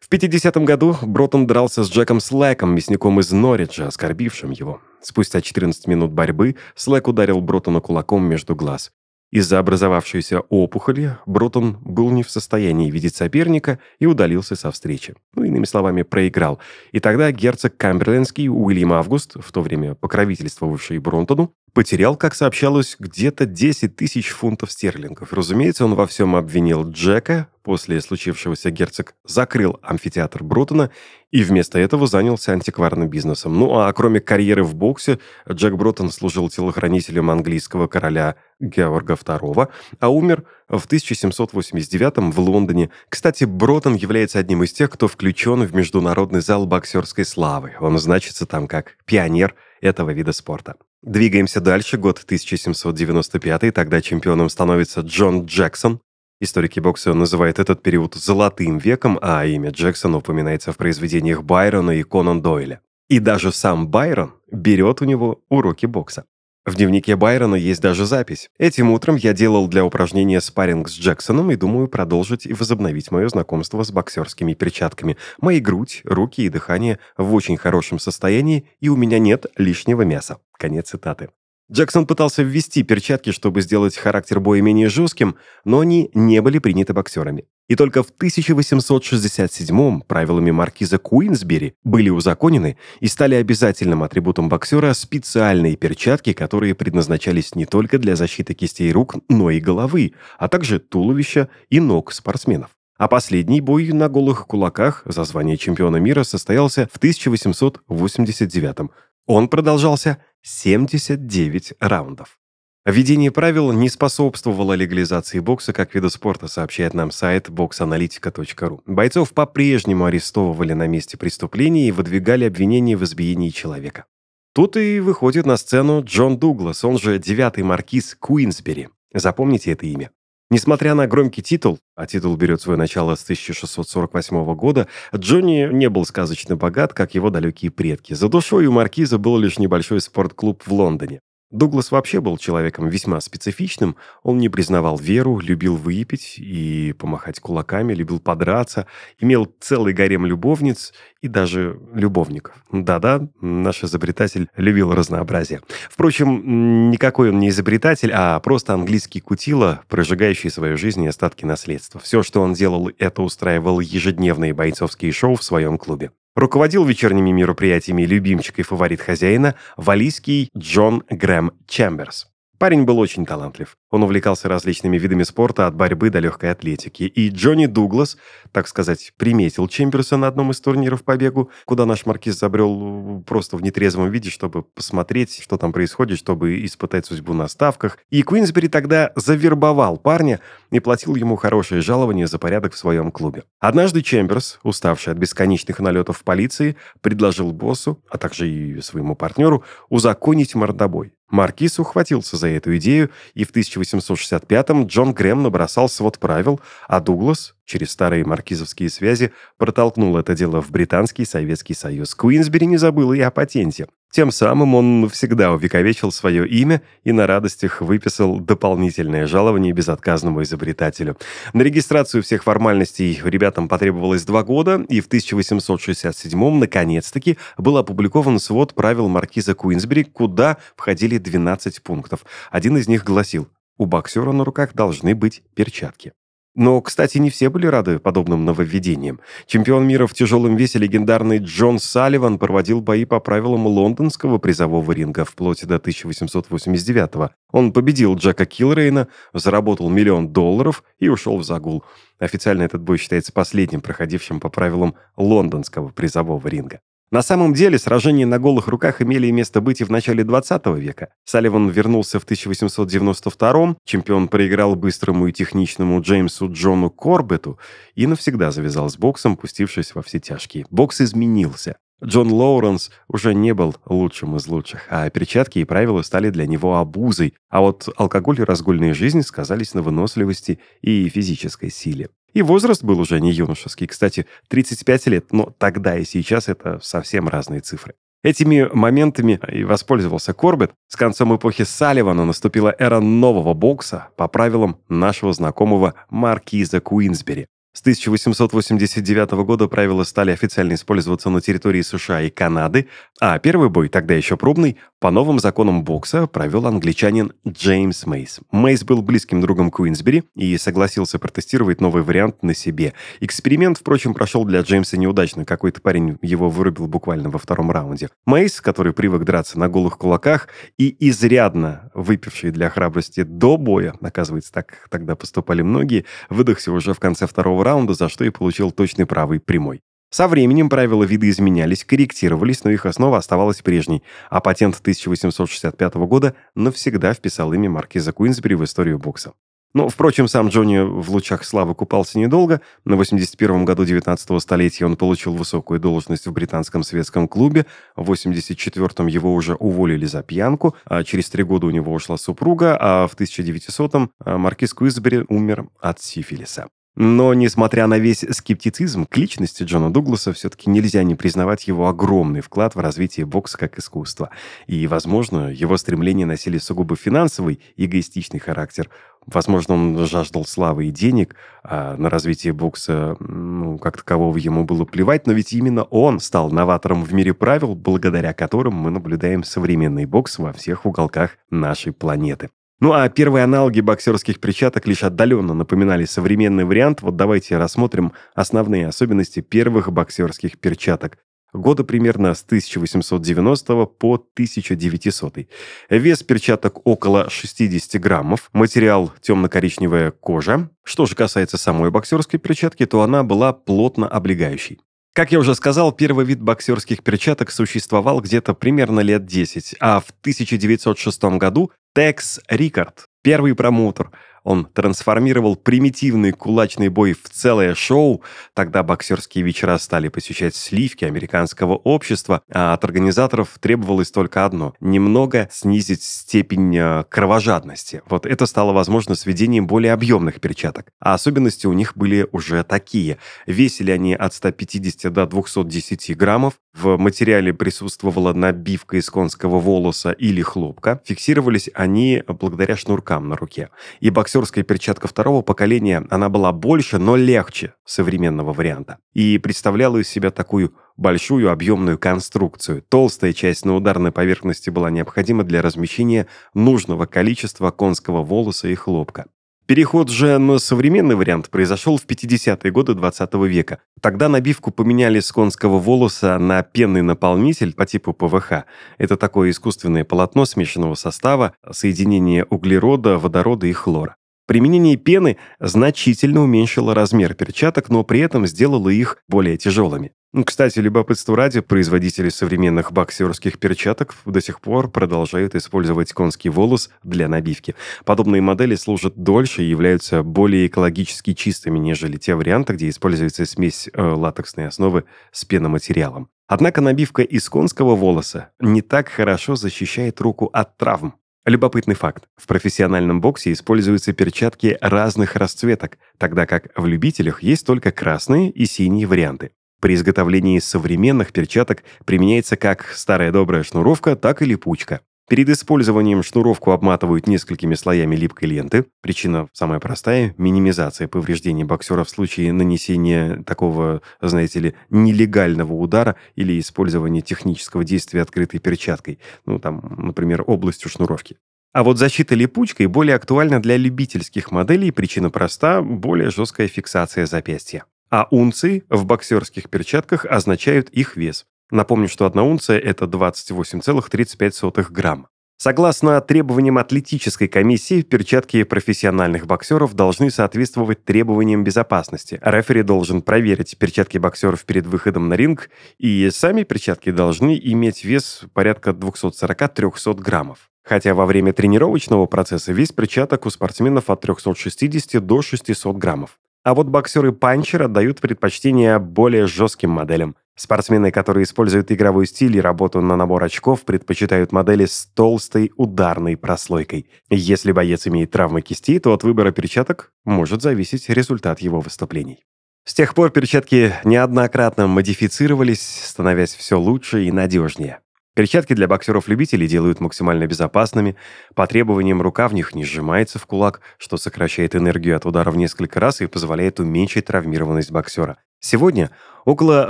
В 0.00 0.10
50-м 0.10 0.64
году 0.64 0.96
Броттон 1.02 1.46
дрался 1.46 1.84
с 1.84 1.90
Джеком 1.90 2.18
Слэком, 2.18 2.74
мясником 2.74 3.20
из 3.20 3.30
Норриджа, 3.30 3.86
оскорбившим 3.86 4.50
его. 4.50 4.80
Спустя 5.02 5.40
14 5.40 5.86
минут 5.86 6.10
борьбы 6.10 6.56
Слэк 6.74 7.06
ударил 7.06 7.40
Броттона 7.40 7.80
кулаком 7.80 8.24
между 8.24 8.56
глаз. 8.56 8.90
Из-за 9.30 9.60
образовавшейся 9.60 10.40
опухоли 10.40 11.16
Брутон 11.24 11.78
был 11.82 12.10
не 12.10 12.24
в 12.24 12.30
состоянии 12.30 12.90
видеть 12.90 13.14
соперника 13.14 13.78
и 14.00 14.06
удалился 14.06 14.56
со 14.56 14.72
встречи. 14.72 15.14
Ну, 15.34 15.44
иными 15.44 15.66
словами, 15.66 16.02
проиграл. 16.02 16.58
И 16.90 16.98
тогда 16.98 17.30
герцог 17.30 17.76
Камберлендский 17.76 18.48
Уильям 18.48 18.92
Август, 18.92 19.36
в 19.36 19.52
то 19.52 19.62
время 19.62 19.94
покровительствовавший 19.94 20.98
Бронтону, 20.98 21.54
потерял, 21.72 22.16
как 22.16 22.34
сообщалось, 22.34 22.96
где-то 22.98 23.46
10 23.46 23.94
тысяч 23.94 24.30
фунтов 24.30 24.72
стерлингов. 24.72 25.32
Разумеется, 25.32 25.84
он 25.84 25.94
во 25.94 26.08
всем 26.08 26.34
обвинил 26.34 26.90
Джека. 26.90 27.46
После 27.62 28.00
случившегося 28.00 28.70
герцог 28.70 29.14
закрыл 29.24 29.78
амфитеатр 29.82 30.42
Брутона 30.42 30.90
и 31.30 31.42
вместо 31.42 31.78
этого 31.78 32.06
занялся 32.06 32.52
антикварным 32.52 33.08
бизнесом. 33.08 33.58
Ну 33.58 33.78
а 33.78 33.92
кроме 33.92 34.20
карьеры 34.20 34.64
в 34.64 34.74
боксе, 34.74 35.18
Джек 35.48 35.74
Бротон 35.74 36.10
служил 36.10 36.48
телохранителем 36.48 37.30
английского 37.30 37.86
короля 37.86 38.36
Георга 38.58 39.14
II, 39.14 39.68
а 39.98 40.08
умер 40.08 40.44
в 40.68 40.84
1789 40.84 42.34
в 42.34 42.40
Лондоне. 42.40 42.90
Кстати, 43.08 43.44
Бротон 43.44 43.94
является 43.94 44.38
одним 44.38 44.62
из 44.64 44.72
тех, 44.72 44.90
кто 44.90 45.08
включен 45.08 45.62
в 45.64 45.74
Международный 45.74 46.40
зал 46.40 46.66
боксерской 46.66 47.24
славы. 47.24 47.72
Он 47.80 47.98
значится 47.98 48.46
там 48.46 48.66
как 48.66 48.96
пионер 49.04 49.54
этого 49.80 50.10
вида 50.10 50.32
спорта. 50.32 50.74
Двигаемся 51.02 51.60
дальше, 51.60 51.96
год 51.96 52.20
1795, 52.22 53.72
тогда 53.72 54.02
чемпионом 54.02 54.50
становится 54.50 55.00
Джон 55.00 55.46
Джексон. 55.46 56.00
Историки 56.42 56.80
бокса 56.80 57.12
называют 57.12 57.58
этот 57.58 57.82
период 57.82 58.14
«золотым 58.14 58.78
веком», 58.78 59.18
а 59.20 59.44
имя 59.44 59.70
Джексона 59.70 60.16
упоминается 60.16 60.72
в 60.72 60.78
произведениях 60.78 61.42
Байрона 61.42 61.90
и 61.90 62.02
Конан 62.02 62.40
Дойля. 62.40 62.80
И 63.08 63.18
даже 63.18 63.52
сам 63.52 63.88
Байрон 63.88 64.32
берет 64.50 65.02
у 65.02 65.04
него 65.04 65.42
уроки 65.50 65.84
бокса. 65.84 66.24
В 66.64 66.76
дневнике 66.76 67.16
Байрона 67.16 67.56
есть 67.56 67.82
даже 67.82 68.06
запись. 68.06 68.48
Этим 68.58 68.90
утром 68.90 69.16
я 69.16 69.34
делал 69.34 69.68
для 69.68 69.84
упражнения 69.84 70.40
спарринг 70.40 70.88
с 70.88 70.98
Джексоном 70.98 71.50
и 71.50 71.56
думаю 71.56 71.88
продолжить 71.88 72.46
и 72.46 72.54
возобновить 72.54 73.10
мое 73.10 73.28
знакомство 73.28 73.82
с 73.82 73.90
боксерскими 73.90 74.54
перчатками. 74.54 75.18
Мои 75.42 75.60
грудь, 75.60 76.00
руки 76.04 76.42
и 76.44 76.48
дыхание 76.48 76.98
в 77.18 77.34
очень 77.34 77.58
хорошем 77.58 77.98
состоянии, 77.98 78.66
и 78.80 78.88
у 78.88 78.96
меня 78.96 79.18
нет 79.18 79.44
лишнего 79.56 80.02
мяса. 80.02 80.38
Конец 80.56 80.88
цитаты. 80.88 81.28
Джексон 81.72 82.06
пытался 82.06 82.42
ввести 82.42 82.82
перчатки, 82.82 83.30
чтобы 83.30 83.62
сделать 83.62 83.96
характер 83.96 84.40
боя 84.40 84.60
менее 84.60 84.88
жестким, 84.88 85.36
но 85.64 85.80
они 85.80 86.10
не 86.14 86.42
были 86.42 86.58
приняты 86.58 86.92
боксерами. 86.92 87.44
И 87.68 87.76
только 87.76 88.02
в 88.02 88.12
1867-м 88.20 90.02
правилами 90.02 90.50
маркиза 90.50 90.98
Куинсбери 90.98 91.74
были 91.84 92.08
узаконены 92.08 92.76
и 92.98 93.06
стали 93.06 93.36
обязательным 93.36 94.02
атрибутом 94.02 94.48
боксера 94.48 94.92
специальные 94.92 95.76
перчатки, 95.76 96.32
которые 96.32 96.74
предназначались 96.74 97.54
не 97.54 97.66
только 97.66 97.98
для 97.98 98.16
защиты 98.16 98.54
кистей 98.54 98.90
рук, 98.90 99.14
но 99.28 99.50
и 99.50 99.60
головы, 99.60 100.14
а 100.38 100.48
также 100.48 100.80
туловища 100.80 101.48
и 101.68 101.78
ног 101.78 102.12
спортсменов. 102.12 102.70
А 103.00 103.08
последний 103.08 103.62
бой 103.62 103.92
на 103.92 104.10
голых 104.10 104.46
кулаках 104.46 105.02
за 105.06 105.24
звание 105.24 105.56
чемпиона 105.56 105.96
мира 105.96 106.22
состоялся 106.22 106.86
в 106.92 106.98
1889 106.98 108.80
-м. 108.80 108.90
Он 109.32 109.46
продолжался 109.46 110.18
79 110.42 111.74
раундов. 111.78 112.36
Введение 112.84 113.30
правил 113.30 113.70
не 113.70 113.88
способствовало 113.88 114.72
легализации 114.72 115.38
бокса 115.38 115.72
как 115.72 115.94
вида 115.94 116.08
спорта, 116.08 116.48
сообщает 116.48 116.94
нам 116.94 117.12
сайт 117.12 117.48
boxanalytica.ru. 117.48 118.80
Бойцов 118.86 119.32
по-прежнему 119.32 120.06
арестовывали 120.06 120.72
на 120.72 120.88
месте 120.88 121.16
преступления 121.16 121.86
и 121.86 121.92
выдвигали 121.92 122.44
обвинения 122.44 122.96
в 122.96 123.04
избиении 123.04 123.50
человека. 123.50 124.06
Тут 124.52 124.76
и 124.76 124.98
выходит 124.98 125.46
на 125.46 125.56
сцену 125.56 126.02
Джон 126.02 126.36
Дуглас, 126.36 126.82
он 126.82 126.98
же 126.98 127.20
девятый 127.20 127.62
маркиз 127.62 128.16
Куинсбери. 128.18 128.88
Запомните 129.14 129.70
это 129.70 129.86
имя. 129.86 130.10
Несмотря 130.52 130.94
на 130.94 131.06
громкий 131.06 131.42
титул, 131.42 131.78
а 131.94 132.06
титул 132.06 132.34
берет 132.36 132.60
свое 132.60 132.76
начало 132.76 133.14
с 133.14 133.22
1648 133.22 134.54
года, 134.56 134.88
Джонни 135.14 135.72
не 135.72 135.88
был 135.88 136.04
сказочно 136.04 136.56
богат, 136.56 136.92
как 136.92 137.14
его 137.14 137.30
далекие 137.30 137.70
предки. 137.70 138.14
За 138.14 138.28
душой 138.28 138.66
у 138.66 138.72
маркиза 138.72 139.18
был 139.18 139.38
лишь 139.38 139.60
небольшой 139.60 140.00
спортклуб 140.00 140.64
в 140.66 140.72
Лондоне. 140.72 141.20
Дуглас 141.50 141.90
вообще 141.90 142.20
был 142.20 142.38
человеком 142.38 142.88
весьма 142.88 143.20
специфичным. 143.20 143.96
Он 144.22 144.38
не 144.38 144.48
признавал 144.48 144.96
веру, 144.96 145.40
любил 145.40 145.76
выпить 145.76 146.36
и 146.38 146.94
помахать 146.96 147.40
кулаками, 147.40 147.92
любил 147.92 148.20
подраться, 148.20 148.86
имел 149.18 149.52
целый 149.58 149.92
гарем 149.92 150.26
любовниц 150.26 150.92
и 151.22 151.28
даже 151.28 151.80
любовников. 151.92 152.54
Да-да, 152.70 153.28
наш 153.40 153.82
изобретатель 153.82 154.48
любил 154.56 154.94
разнообразие. 154.94 155.60
Впрочем, 155.90 156.90
никакой 156.90 157.30
он 157.30 157.40
не 157.40 157.48
изобретатель, 157.48 158.12
а 158.14 158.38
просто 158.38 158.74
английский 158.74 159.20
кутила, 159.20 159.82
прожигающий 159.88 160.50
свою 160.50 160.76
жизнь 160.76 161.02
и 161.02 161.08
остатки 161.08 161.44
наследства. 161.44 162.00
Все, 162.00 162.22
что 162.22 162.42
он 162.42 162.52
делал, 162.52 162.90
это 162.98 163.22
устраивал 163.22 163.80
ежедневные 163.80 164.54
бойцовские 164.54 165.10
шоу 165.10 165.34
в 165.34 165.42
своем 165.42 165.78
клубе. 165.78 166.12
Руководил 166.36 166.84
вечерними 166.84 167.30
мероприятиями 167.30 168.02
любимчик 168.02 168.58
и 168.60 168.62
фаворит 168.62 169.00
хозяина 169.00 169.56
валийский 169.76 170.50
Джон 170.56 171.02
Грэм 171.10 171.52
Чемберс. 171.66 172.29
Парень 172.60 172.84
был 172.84 172.98
очень 172.98 173.24
талантлив. 173.24 173.74
Он 173.90 174.02
увлекался 174.02 174.46
различными 174.46 174.98
видами 174.98 175.22
спорта 175.22 175.66
от 175.66 175.74
борьбы 175.74 176.10
до 176.10 176.18
легкой 176.18 176.50
атлетики. 176.50 177.04
И 177.04 177.30
Джонни 177.30 177.64
Дуглас, 177.64 178.18
так 178.52 178.68
сказать, 178.68 179.14
приметил 179.16 179.66
Чемберса 179.66 180.18
на 180.18 180.26
одном 180.26 180.50
из 180.50 180.60
турниров 180.60 181.02
по 181.02 181.16
бегу, 181.16 181.50
куда 181.64 181.86
наш 181.86 182.04
маркиз 182.04 182.38
забрел 182.38 183.24
просто 183.26 183.56
в 183.56 183.62
нетрезвом 183.62 184.10
виде, 184.10 184.28
чтобы 184.28 184.62
посмотреть, 184.62 185.40
что 185.42 185.56
там 185.56 185.72
происходит, 185.72 186.18
чтобы 186.18 186.62
испытать 186.66 187.06
судьбу 187.06 187.32
на 187.32 187.48
ставках. 187.48 187.96
И 188.10 188.20
Куинсбери 188.20 188.68
тогда 188.68 189.10
завербовал 189.16 189.96
парня 189.96 190.40
и 190.70 190.80
платил 190.80 191.14
ему 191.14 191.36
хорошее 191.36 191.80
жалование 191.80 192.26
за 192.26 192.38
порядок 192.38 192.74
в 192.74 192.78
своем 192.78 193.10
клубе. 193.10 193.44
Однажды 193.58 194.02
Чемберс, 194.02 194.60
уставший 194.64 195.14
от 195.14 195.18
бесконечных 195.18 195.80
налетов 195.80 196.22
полиции, 196.24 196.76
предложил 197.00 197.52
боссу, 197.52 198.04
а 198.10 198.18
также 198.18 198.50
и 198.50 198.82
своему 198.82 199.16
партнеру, 199.16 199.64
узаконить 199.88 200.54
мордобой. 200.54 201.14
Маркиз 201.30 201.78
ухватился 201.78 202.36
за 202.36 202.48
эту 202.48 202.76
идею, 202.76 203.10
и 203.34 203.44
в 203.44 203.52
1865-м 203.52 204.86
Джон 204.86 205.12
Грэм 205.12 205.42
набросал 205.42 205.88
свод 205.88 206.18
правил, 206.18 206.60
а 206.88 207.00
Дуглас 207.00 207.54
через 207.70 207.92
старые 207.92 208.24
маркизовские 208.24 208.90
связи 208.90 209.32
протолкнул 209.56 210.16
это 210.18 210.34
дело 210.34 210.60
в 210.60 210.70
Британский 210.70 211.24
Советский 211.24 211.74
Союз. 211.74 212.14
Куинсбери 212.14 212.66
не 212.66 212.76
забыл 212.76 213.12
и 213.12 213.20
о 213.20 213.30
патенте. 213.30 213.86
Тем 214.10 214.32
самым 214.32 214.74
он 214.74 215.02
навсегда 215.02 215.52
увековечил 215.52 216.10
свое 216.10 216.46
имя 216.48 216.82
и 217.04 217.12
на 217.12 217.28
радостях 217.28 217.80
выписал 217.80 218.40
дополнительное 218.40 219.28
жалование 219.28 219.72
безотказному 219.72 220.42
изобретателю. 220.42 221.16
На 221.52 221.62
регистрацию 221.62 222.24
всех 222.24 222.42
формальностей 222.42 223.20
ребятам 223.22 223.68
потребовалось 223.68 224.24
два 224.24 224.42
года, 224.42 224.84
и 224.88 225.00
в 225.00 225.08
1867-м, 225.08 226.58
наконец-таки, 226.58 227.38
был 227.56 227.76
опубликован 227.76 228.40
свод 228.40 228.74
правил 228.74 229.08
маркиза 229.08 229.54
Куинсбери, 229.54 230.02
куда 230.02 230.56
входили 230.74 231.18
12 231.18 231.80
пунктов. 231.84 232.26
Один 232.50 232.76
из 232.78 232.88
них 232.88 233.04
гласил 233.04 233.46
«У 233.78 233.86
боксера 233.86 234.32
на 234.32 234.44
руках 234.44 234.74
должны 234.74 235.14
быть 235.14 235.44
перчатки». 235.54 236.12
Но, 236.56 236.80
кстати, 236.80 237.18
не 237.18 237.30
все 237.30 237.48
были 237.48 237.66
рады 237.66 238.00
подобным 238.00 238.44
нововведениям. 238.44 239.20
Чемпион 239.46 239.86
мира 239.86 240.08
в 240.08 240.14
тяжелом 240.14 240.56
весе 240.56 240.80
легендарный 240.80 241.38
Джон 241.38 241.78
Салливан 241.78 242.38
проводил 242.38 242.80
бои 242.80 243.04
по 243.04 243.20
правилам 243.20 243.66
лондонского 243.68 244.38
призового 244.38 244.90
ринга 244.90 245.24
вплоть 245.24 245.64
до 245.64 245.78
1889 245.78 247.14
-го. 247.14 247.30
Он 247.52 247.72
победил 247.72 248.16
Джека 248.16 248.46
Килрейна, 248.46 249.06
заработал 249.32 249.88
миллион 249.90 250.32
долларов 250.32 250.82
и 250.98 251.08
ушел 251.08 251.38
в 251.38 251.44
загул. 251.44 251.84
Официально 252.18 252.62
этот 252.64 252.82
бой 252.82 252.98
считается 252.98 253.32
последним, 253.32 253.80
проходившим 253.80 254.40
по 254.40 254.48
правилам 254.48 254.96
лондонского 255.16 255.90
призового 255.90 256.48
ринга. 256.48 256.80
На 257.12 257.22
самом 257.22 257.54
деле 257.54 257.76
сражения 257.76 258.24
на 258.24 258.38
голых 258.38 258.68
руках 258.68 259.02
имели 259.02 259.28
место 259.32 259.60
быть 259.60 259.80
и 259.80 259.84
в 259.84 259.90
начале 259.90 260.22
20 260.22 260.66
века. 260.78 261.08
Салливан 261.24 261.68
вернулся 261.68 262.20
в 262.20 262.24
1892 262.24 263.76
чемпион 263.84 264.28
проиграл 264.28 264.76
быстрому 264.76 265.26
и 265.26 265.32
техничному 265.32 266.00
Джеймсу 266.00 266.48
Джону 266.52 266.88
Корбету 266.88 267.58
и 267.96 268.06
навсегда 268.06 268.52
завязал 268.52 268.88
с 268.88 268.96
боксом, 268.96 269.36
пустившись 269.36 269.92
во 269.96 270.02
все 270.02 270.20
тяжкие. 270.20 270.66
Бокс 270.70 271.00
изменился. 271.00 271.78
Джон 272.02 272.32
Лоуренс 272.32 272.92
уже 273.08 273.34
не 273.34 273.54
был 273.54 273.74
лучшим 273.86 274.36
из 274.36 274.46
лучших, 274.46 274.86
а 274.88 275.10
перчатки 275.10 275.58
и 275.58 275.64
правила 275.64 276.02
стали 276.02 276.30
для 276.30 276.46
него 276.46 276.78
обузой, 276.78 277.34
а 277.48 277.60
вот 277.60 277.88
алкоголь 277.96 278.40
и 278.40 278.44
разгульная 278.44 278.94
жизнь 278.94 279.22
сказались 279.22 279.74
на 279.74 279.82
выносливости 279.82 280.60
и 280.80 281.08
физической 281.08 281.70
силе. 281.70 282.08
И 282.32 282.42
возраст 282.42 282.84
был 282.84 283.00
уже 283.00 283.20
не 283.20 283.32
юношеский, 283.32 283.86
кстати, 283.86 284.26
35 284.48 285.06
лет, 285.06 285.32
но 285.32 285.54
тогда 285.58 285.98
и 285.98 286.04
сейчас 286.04 286.48
это 286.48 286.78
совсем 286.82 287.28
разные 287.28 287.60
цифры. 287.60 287.94
Этими 288.22 288.68
моментами 288.72 289.40
и 289.50 289.64
воспользовался 289.64 290.34
Корбет. 290.34 290.72
С 290.88 290.96
концом 290.96 291.34
эпохи 291.34 291.64
Салливана 291.64 292.26
наступила 292.26 292.74
эра 292.78 293.00
нового 293.00 293.54
бокса 293.54 294.08
по 294.16 294.28
правилам 294.28 294.78
нашего 294.90 295.32
знакомого 295.32 295.94
Маркиза 296.10 296.80
Куинсбери. 296.80 297.46
С 297.72 297.82
1889 297.82 299.30
года 299.44 299.68
правила 299.68 300.02
стали 300.02 300.32
официально 300.32 300.74
использоваться 300.74 301.30
на 301.30 301.40
территории 301.40 301.82
США 301.82 302.22
и 302.22 302.28
Канады, 302.28 302.88
а 303.20 303.38
первый 303.38 303.70
бой, 303.70 303.88
тогда 303.88 304.14
еще 304.14 304.36
пробный, 304.36 304.76
по 305.00 305.10
новым 305.10 305.38
законам 305.38 305.82
бокса 305.82 306.26
провел 306.26 306.66
англичанин 306.66 307.32
Джеймс 307.48 308.04
Мейс. 308.04 308.40
Мейс 308.52 308.84
был 308.84 309.00
близким 309.00 309.40
другом 309.40 309.70
Куинсбери 309.70 310.24
и 310.34 310.58
согласился 310.58 311.18
протестировать 311.18 311.80
новый 311.80 312.02
вариант 312.02 312.42
на 312.42 312.54
себе. 312.54 312.92
Эксперимент, 313.20 313.78
впрочем, 313.78 314.12
прошел 314.12 314.44
для 314.44 314.60
Джеймса 314.60 314.98
неудачно. 314.98 315.46
Какой-то 315.46 315.80
парень 315.80 316.18
его 316.20 316.50
вырубил 316.50 316.86
буквально 316.86 317.30
во 317.30 317.38
втором 317.38 317.70
раунде. 317.70 318.10
Мейс, 318.26 318.60
который 318.60 318.92
привык 318.92 319.24
драться 319.24 319.58
на 319.58 319.70
голых 319.70 319.96
кулаках 319.96 320.48
и 320.76 320.94
изрядно 321.08 321.90
выпивший 321.94 322.50
для 322.50 322.68
храбрости 322.68 323.22
до 323.22 323.56
боя, 323.56 323.94
оказывается, 324.02 324.52
так 324.52 324.86
тогда 324.90 325.16
поступали 325.16 325.62
многие, 325.62 326.04
выдохся 326.28 326.72
уже 326.72 326.92
в 326.92 327.00
конце 327.00 327.26
второго 327.26 327.64
раунда, 327.64 327.94
за 327.94 328.10
что 328.10 328.24
и 328.24 328.30
получил 328.30 328.70
точный 328.70 329.06
правый 329.06 329.40
прямой. 329.40 329.80
Со 330.10 330.26
временем 330.26 330.68
правила 330.68 331.04
вида 331.04 331.30
изменялись, 331.30 331.84
корректировались, 331.84 332.64
но 332.64 332.70
их 332.70 332.84
основа 332.84 333.18
оставалась 333.18 333.62
прежней, 333.62 334.02
а 334.28 334.40
патент 334.40 334.76
1865 334.80 335.94
года 335.94 336.34
навсегда 336.56 337.14
вписал 337.14 337.52
имя 337.52 337.70
маркиза 337.70 338.12
Куинсбери 338.12 338.56
в 338.56 338.64
историю 338.64 338.98
бокса. 338.98 339.32
Но, 339.72 339.88
впрочем, 339.88 340.26
сам 340.26 340.48
Джонни 340.48 340.78
в 340.78 341.10
лучах 341.10 341.44
славы 341.44 341.76
купался 341.76 342.18
недолго. 342.18 342.60
На 342.84 342.94
81-м 342.94 343.64
году 343.64 343.84
19-го 343.84 344.40
столетия 344.40 344.84
он 344.84 344.96
получил 344.96 345.36
высокую 345.36 345.78
должность 345.78 346.26
в 346.26 346.32
британском 346.32 346.82
светском 346.82 347.28
клубе. 347.28 347.66
В 347.94 348.10
84-м 348.10 349.06
его 349.06 349.32
уже 349.32 349.54
уволили 349.54 350.06
за 350.06 350.24
пьянку, 350.24 350.74
а 350.86 351.04
через 351.04 351.30
три 351.30 351.44
года 351.44 351.68
у 351.68 351.70
него 351.70 351.92
ушла 351.92 352.16
супруга, 352.16 352.76
а 352.80 353.06
в 353.06 353.14
1900-м 353.14 354.10
маркиз 354.26 354.74
Куизбери 354.74 355.24
умер 355.28 355.68
от 355.80 356.00
сифилиса. 356.00 356.66
Но, 356.96 357.34
несмотря 357.34 357.86
на 357.86 357.98
весь 357.98 358.24
скептицизм 358.30 359.06
к 359.06 359.16
личности 359.16 359.62
Джона 359.62 359.92
Дугласа, 359.92 360.32
все-таки 360.32 360.68
нельзя 360.68 361.04
не 361.04 361.14
признавать 361.14 361.68
его 361.68 361.88
огромный 361.88 362.40
вклад 362.40 362.74
в 362.74 362.80
развитие 362.80 363.26
бокса 363.26 363.56
как 363.58 363.78
искусства. 363.78 364.30
И, 364.66 364.86
возможно, 364.88 365.52
его 365.52 365.76
стремления 365.76 366.26
носили 366.26 366.58
сугубо 366.58 366.96
финансовый, 366.96 367.60
эгоистичный 367.76 368.40
характер. 368.40 368.90
Возможно, 369.26 369.74
он 369.74 370.06
жаждал 370.06 370.44
славы 370.44 370.86
и 370.86 370.90
денег, 370.90 371.36
а 371.62 371.96
на 371.96 372.10
развитие 372.10 372.52
бокса, 372.52 373.16
ну, 373.20 373.78
как 373.78 373.98
такового 373.98 374.36
ему 374.36 374.64
было 374.64 374.84
плевать, 374.84 375.26
но 375.26 375.32
ведь 375.32 375.52
именно 375.52 375.84
он 375.84 376.18
стал 376.18 376.50
новатором 376.50 377.04
в 377.04 377.12
мире 377.12 377.34
правил, 377.34 377.76
благодаря 377.76 378.32
которым 378.32 378.74
мы 378.74 378.90
наблюдаем 378.90 379.44
современный 379.44 380.06
бокс 380.06 380.38
во 380.38 380.52
всех 380.52 380.86
уголках 380.86 381.38
нашей 381.50 381.92
планеты. 381.92 382.50
Ну 382.80 382.94
а 382.94 383.06
первые 383.10 383.44
аналоги 383.44 383.80
боксерских 383.82 384.40
перчаток 384.40 384.86
лишь 384.86 385.02
отдаленно 385.02 385.52
напоминали 385.52 386.06
современный 386.06 386.64
вариант. 386.64 387.02
Вот 387.02 387.14
давайте 387.14 387.58
рассмотрим 387.58 388.12
основные 388.34 388.88
особенности 388.88 389.40
первых 389.40 389.92
боксерских 389.92 390.58
перчаток. 390.58 391.18
Года 391.52 391.84
примерно 391.84 392.32
с 392.32 392.42
1890 392.42 393.84
по 393.84 394.14
1900. 394.14 395.48
Вес 395.90 396.22
перчаток 396.22 396.86
около 396.86 397.28
60 397.28 398.00
граммов, 398.00 398.48
материал 398.54 399.12
темно-коричневая 399.20 400.10
кожа. 400.12 400.70
Что 400.82 401.04
же 401.04 401.14
касается 401.14 401.58
самой 401.58 401.90
боксерской 401.90 402.40
перчатки, 402.40 402.86
то 402.86 403.02
она 403.02 403.24
была 403.24 403.52
плотно 403.52 404.08
облегающей. 404.08 404.78
Как 405.12 405.32
я 405.32 405.40
уже 405.40 405.56
сказал, 405.56 405.90
первый 405.90 406.24
вид 406.24 406.40
боксерских 406.40 407.02
перчаток 407.02 407.50
существовал 407.50 408.20
где-то 408.20 408.54
примерно 408.54 409.00
лет 409.00 409.26
10, 409.26 409.74
а 409.80 409.98
в 409.98 410.10
1906 410.20 411.24
году 411.36 411.72
Текс 411.92 412.38
Рикард, 412.48 413.06
первый 413.22 413.56
промоутер, 413.56 414.12
он 414.44 414.66
трансформировал 414.66 415.56
примитивный 415.56 416.32
кулачный 416.32 416.88
бой 416.88 417.12
в 417.12 417.28
целое 417.28 417.74
шоу. 417.74 418.22
Тогда 418.54 418.82
боксерские 418.82 419.44
вечера 419.44 419.78
стали 419.78 420.08
посещать 420.08 420.54
сливки 420.54 421.04
американского 421.04 421.74
общества, 421.74 422.42
а 422.52 422.74
от 422.74 422.84
организаторов 422.84 423.58
требовалось 423.60 424.10
только 424.10 424.44
одно– 424.44 424.74
немного 424.80 425.48
снизить 425.50 426.02
степень 426.02 426.76
э, 426.76 427.04
кровожадности. 427.08 428.02
Вот 428.08 428.26
это 428.26 428.46
стало 428.46 428.72
возможно 428.72 429.14
с 429.14 429.26
введением 429.26 429.66
более 429.66 429.92
объемных 429.92 430.40
перчаток. 430.40 430.92
А 431.00 431.14
особенности 431.14 431.66
у 431.66 431.72
них 431.72 431.96
были 431.96 432.26
уже 432.32 432.62
такие. 432.64 433.18
Весили 433.46 433.90
они 433.90 434.14
от 434.14 434.34
150 434.34 435.12
до 435.12 435.26
210 435.26 436.16
граммов, 436.16 436.54
в 436.72 436.96
материале 436.98 437.52
присутствовала 437.52 438.32
набивка 438.32 438.96
из 438.96 439.10
конского 439.10 439.58
волоса 439.58 440.12
или 440.12 440.40
хлопка. 440.40 441.00
Фиксировались 441.04 441.68
они 441.74 442.22
благодаря 442.26 442.76
шнуркам 442.76 443.28
на 443.28 443.36
руке. 443.36 443.70
И 443.98 444.10
боксерская 444.30 444.62
перчатка 444.62 445.08
второго 445.08 445.42
поколения, 445.42 446.06
она 446.08 446.28
была 446.28 446.52
больше, 446.52 446.98
но 446.98 447.16
легче 447.16 447.74
современного 447.84 448.52
варианта. 448.52 448.98
И 449.12 449.38
представляла 449.38 449.96
из 449.96 450.08
себя 450.08 450.30
такую 450.30 450.72
большую 450.96 451.50
объемную 451.50 451.98
конструкцию. 451.98 452.84
Толстая 452.88 453.32
часть 453.32 453.64
на 453.64 453.74
ударной 453.74 454.12
поверхности 454.12 454.70
была 454.70 454.88
необходима 454.88 455.42
для 455.42 455.62
размещения 455.62 456.28
нужного 456.54 457.06
количества 457.06 457.72
конского 457.72 458.22
волоса 458.22 458.68
и 458.68 458.76
хлопка. 458.76 459.26
Переход 459.66 460.08
же 460.10 460.38
на 460.38 460.58
современный 460.58 461.16
вариант 461.16 461.48
произошел 461.48 461.96
в 461.96 462.06
50-е 462.06 462.70
годы 462.70 462.94
20 462.94 463.34
века. 463.48 463.78
Тогда 464.00 464.28
набивку 464.28 464.70
поменяли 464.70 465.18
с 465.18 465.32
конского 465.32 465.78
волоса 465.78 466.38
на 466.38 466.62
пенный 466.62 467.02
наполнитель 467.02 467.72
по 467.72 467.84
типу 467.84 468.12
ПВХ. 468.12 468.64
Это 468.98 469.16
такое 469.16 469.50
искусственное 469.50 470.04
полотно 470.04 470.44
смешанного 470.44 470.94
состава, 470.94 471.54
соединение 471.70 472.44
углерода, 472.44 473.18
водорода 473.18 473.66
и 473.66 473.72
хлора. 473.72 474.16
Применение 474.50 474.96
пены 474.96 475.36
значительно 475.60 476.42
уменьшило 476.42 476.92
размер 476.92 477.34
перчаток, 477.34 477.88
но 477.88 478.02
при 478.02 478.18
этом 478.18 478.48
сделало 478.48 478.88
их 478.88 479.18
более 479.28 479.56
тяжелыми. 479.56 480.10
Ну, 480.32 480.42
кстати, 480.42 480.80
любопытство 480.80 481.36
ради, 481.36 481.60
производители 481.60 482.30
современных 482.30 482.90
боксерских 482.90 483.60
перчаток 483.60 484.16
до 484.26 484.40
сих 484.40 484.60
пор 484.60 484.90
продолжают 484.90 485.54
использовать 485.54 486.12
конский 486.12 486.50
волос 486.50 486.90
для 487.04 487.28
набивки. 487.28 487.76
Подобные 488.04 488.42
модели 488.42 488.74
служат 488.74 489.14
дольше 489.14 489.62
и 489.62 489.68
являются 489.68 490.24
более 490.24 490.66
экологически 490.66 491.32
чистыми, 491.32 491.78
нежели 491.78 492.16
те 492.16 492.34
варианты, 492.34 492.72
где 492.72 492.88
используется 492.88 493.46
смесь 493.46 493.88
э, 493.92 494.02
латексной 494.02 494.66
основы 494.66 495.04
с 495.30 495.44
пеноматериалом. 495.44 496.28
Однако 496.48 496.80
набивка 496.80 497.22
из 497.22 497.48
конского 497.48 497.94
волоса 497.94 498.50
не 498.58 498.82
так 498.82 499.10
хорошо 499.10 499.54
защищает 499.54 500.20
руку 500.20 500.50
от 500.52 500.76
травм. 500.76 501.14
Любопытный 501.46 501.94
факт. 501.94 502.28
В 502.36 502.46
профессиональном 502.46 503.22
боксе 503.22 503.52
используются 503.52 504.12
перчатки 504.12 504.76
разных 504.82 505.36
расцветок, 505.36 505.96
тогда 506.18 506.44
как 506.44 506.68
в 506.76 506.84
любителях 506.86 507.42
есть 507.42 507.66
только 507.66 507.92
красные 507.92 508.50
и 508.50 508.66
синие 508.66 509.06
варианты. 509.06 509.52
При 509.80 509.94
изготовлении 509.94 510.58
современных 510.58 511.32
перчаток 511.32 511.82
применяется 512.04 512.56
как 512.56 512.90
старая 512.94 513.32
добрая 513.32 513.62
шнуровка, 513.62 514.16
так 514.16 514.42
и 514.42 514.44
липучка. 514.44 515.00
Перед 515.30 515.48
использованием 515.48 516.24
шнуровку 516.24 516.72
обматывают 516.72 517.28
несколькими 517.28 517.76
слоями 517.76 518.16
липкой 518.16 518.48
ленты. 518.48 518.86
Причина 519.00 519.48
самая 519.52 519.78
простая– 519.78 520.34
минимизация 520.38 521.06
повреждений 521.06 521.62
боксера 521.62 522.02
в 522.02 522.10
случае 522.10 522.52
нанесения 522.52 523.40
такого, 523.44 524.02
знаете 524.20 524.58
ли, 524.58 524.74
нелегального 524.90 525.72
удара 525.72 526.16
или 526.34 526.58
использования 526.58 527.20
технического 527.20 527.84
действия 527.84 528.22
открытой 528.22 528.58
перчаткой, 528.58 529.20
ну, 529.46 529.60
там, 529.60 529.94
например, 529.98 530.42
областью 530.48 530.90
шнуровки. 530.90 531.36
А 531.72 531.84
вот 531.84 531.96
защита 531.96 532.34
липучкой 532.34 532.86
более 532.86 533.14
актуальна 533.14 533.62
для 533.62 533.76
любительских 533.76 534.50
моделей, 534.50 534.90
причина 534.90 535.30
проста– 535.30 535.80
более 535.82 536.30
жесткая 536.30 536.66
фиксация 536.66 537.26
запястья. 537.26 537.84
А 538.10 538.26
унции 538.32 538.82
в 538.88 539.04
боксерских 539.04 539.70
перчатках 539.70 540.24
означают 540.24 540.90
их 540.90 541.16
вес. 541.16 541.46
Напомню, 541.70 542.08
что 542.08 542.26
одна 542.26 542.42
унция– 542.42 542.78
это 542.80 543.04
28,35 543.04 544.90
грамма. 544.90 545.28
Согласно 545.62 546.18
требованиям 546.22 546.78
атлетической 546.78 547.46
комиссии, 547.46 548.00
перчатки 548.00 548.62
профессиональных 548.62 549.46
боксеров 549.46 549.92
должны 549.92 550.30
соответствовать 550.30 551.04
требованиям 551.04 551.64
безопасности. 551.64 552.40
Рефери 552.42 552.82
должен 552.82 553.20
проверить 553.20 553.76
перчатки 553.76 554.16
боксеров 554.16 554.64
перед 554.64 554.86
выходом 554.86 555.28
на 555.28 555.34
ринг, 555.34 555.68
и 555.98 556.30
сами 556.32 556.62
перчатки 556.62 557.10
должны 557.10 557.60
иметь 557.62 558.04
вес 558.04 558.44
порядка 558.54 558.92
240-300 558.92 560.14
граммов. 560.14 560.70
Хотя 560.82 561.12
во 561.12 561.26
время 561.26 561.52
тренировочного 561.52 562.24
процесса 562.24 562.72
вес 562.72 562.90
перчаток 562.90 563.44
у 563.44 563.50
спортсменов 563.50 564.08
от 564.08 564.22
360 564.22 565.22
до 565.26 565.42
600 565.42 565.94
граммов. 565.94 566.38
А 566.62 566.74
вот 566.74 566.86
боксеры-панчер 566.88 567.82
отдают 567.82 568.20
предпочтение 568.20 568.98
более 568.98 569.46
жестким 569.46 569.90
моделям. 569.90 570.36
Спортсмены, 570.56 571.10
которые 571.10 571.44
используют 571.44 571.90
игровой 571.90 572.26
стиль 572.26 572.56
и 572.56 572.60
работу 572.60 573.00
на 573.00 573.16
набор 573.16 573.44
очков, 573.44 573.84
предпочитают 573.84 574.52
модели 574.52 574.84
с 574.84 575.06
толстой 575.14 575.72
ударной 575.76 576.36
прослойкой. 576.36 577.08
Если 577.30 577.72
боец 577.72 578.06
имеет 578.06 578.30
травмы 578.30 578.60
кисти, 578.60 578.98
то 578.98 579.14
от 579.14 579.22
выбора 579.22 579.52
перчаток 579.52 580.12
может 580.24 580.60
зависеть 580.62 581.08
результат 581.08 581.60
его 581.60 581.80
выступлений. 581.80 582.44
С 582.84 582.94
тех 582.94 583.14
пор 583.14 583.30
перчатки 583.30 583.94
неоднократно 584.04 584.86
модифицировались, 584.86 586.04
становясь 586.04 586.54
все 586.54 586.78
лучше 586.78 587.24
и 587.24 587.32
надежнее. 587.32 588.00
Перчатки 588.34 588.74
для 588.74 588.86
боксеров-любителей 588.86 589.66
делают 589.66 590.00
максимально 590.00 590.46
безопасными. 590.46 591.16
По 591.54 591.66
требованиям 591.66 592.22
рука 592.22 592.48
в 592.48 592.54
них 592.54 592.74
не 592.74 592.84
сжимается 592.84 593.38
в 593.38 593.46
кулак, 593.46 593.80
что 593.98 594.16
сокращает 594.16 594.76
энергию 594.76 595.16
от 595.16 595.26
удара 595.26 595.50
в 595.50 595.56
несколько 595.56 596.00
раз 596.00 596.20
и 596.20 596.26
позволяет 596.26 596.80
уменьшить 596.80 597.26
травмированность 597.26 597.90
боксера. 597.90 598.38
Сегодня 598.60 599.10
около 599.44 599.88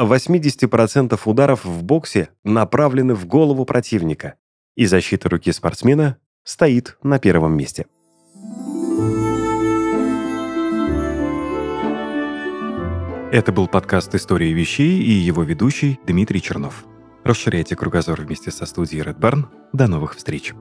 80% 0.01 1.19
ударов 1.25 1.65
в 1.65 1.83
боксе 1.83 2.31
направлены 2.45 3.15
в 3.15 3.27
голову 3.27 3.65
противника, 3.65 4.35
и 4.77 4.87
защита 4.87 5.29
руки 5.29 5.53
спортсмена 5.53 6.19
стоит 6.45 6.97
на 7.03 7.19
первом 7.19 7.57
месте. 7.57 7.87
Это 13.33 13.53
был 13.53 13.69
подкаст 13.69 14.13
«История 14.17 14.53
вещей» 14.53 15.01
и 15.01 15.11
его 15.13 15.45
ведущий 15.45 16.01
Дмитрий 16.05 16.43
Чернов. 16.43 16.85
Расширяйте 17.23 17.77
кругозор 17.77 18.21
вместе 18.21 18.51
со 18.51 18.67
студией 18.67 19.05
Red 19.05 19.21
Barn. 19.21 19.45
До 19.73 19.87
новых 19.87 20.17
встреч! 20.17 20.53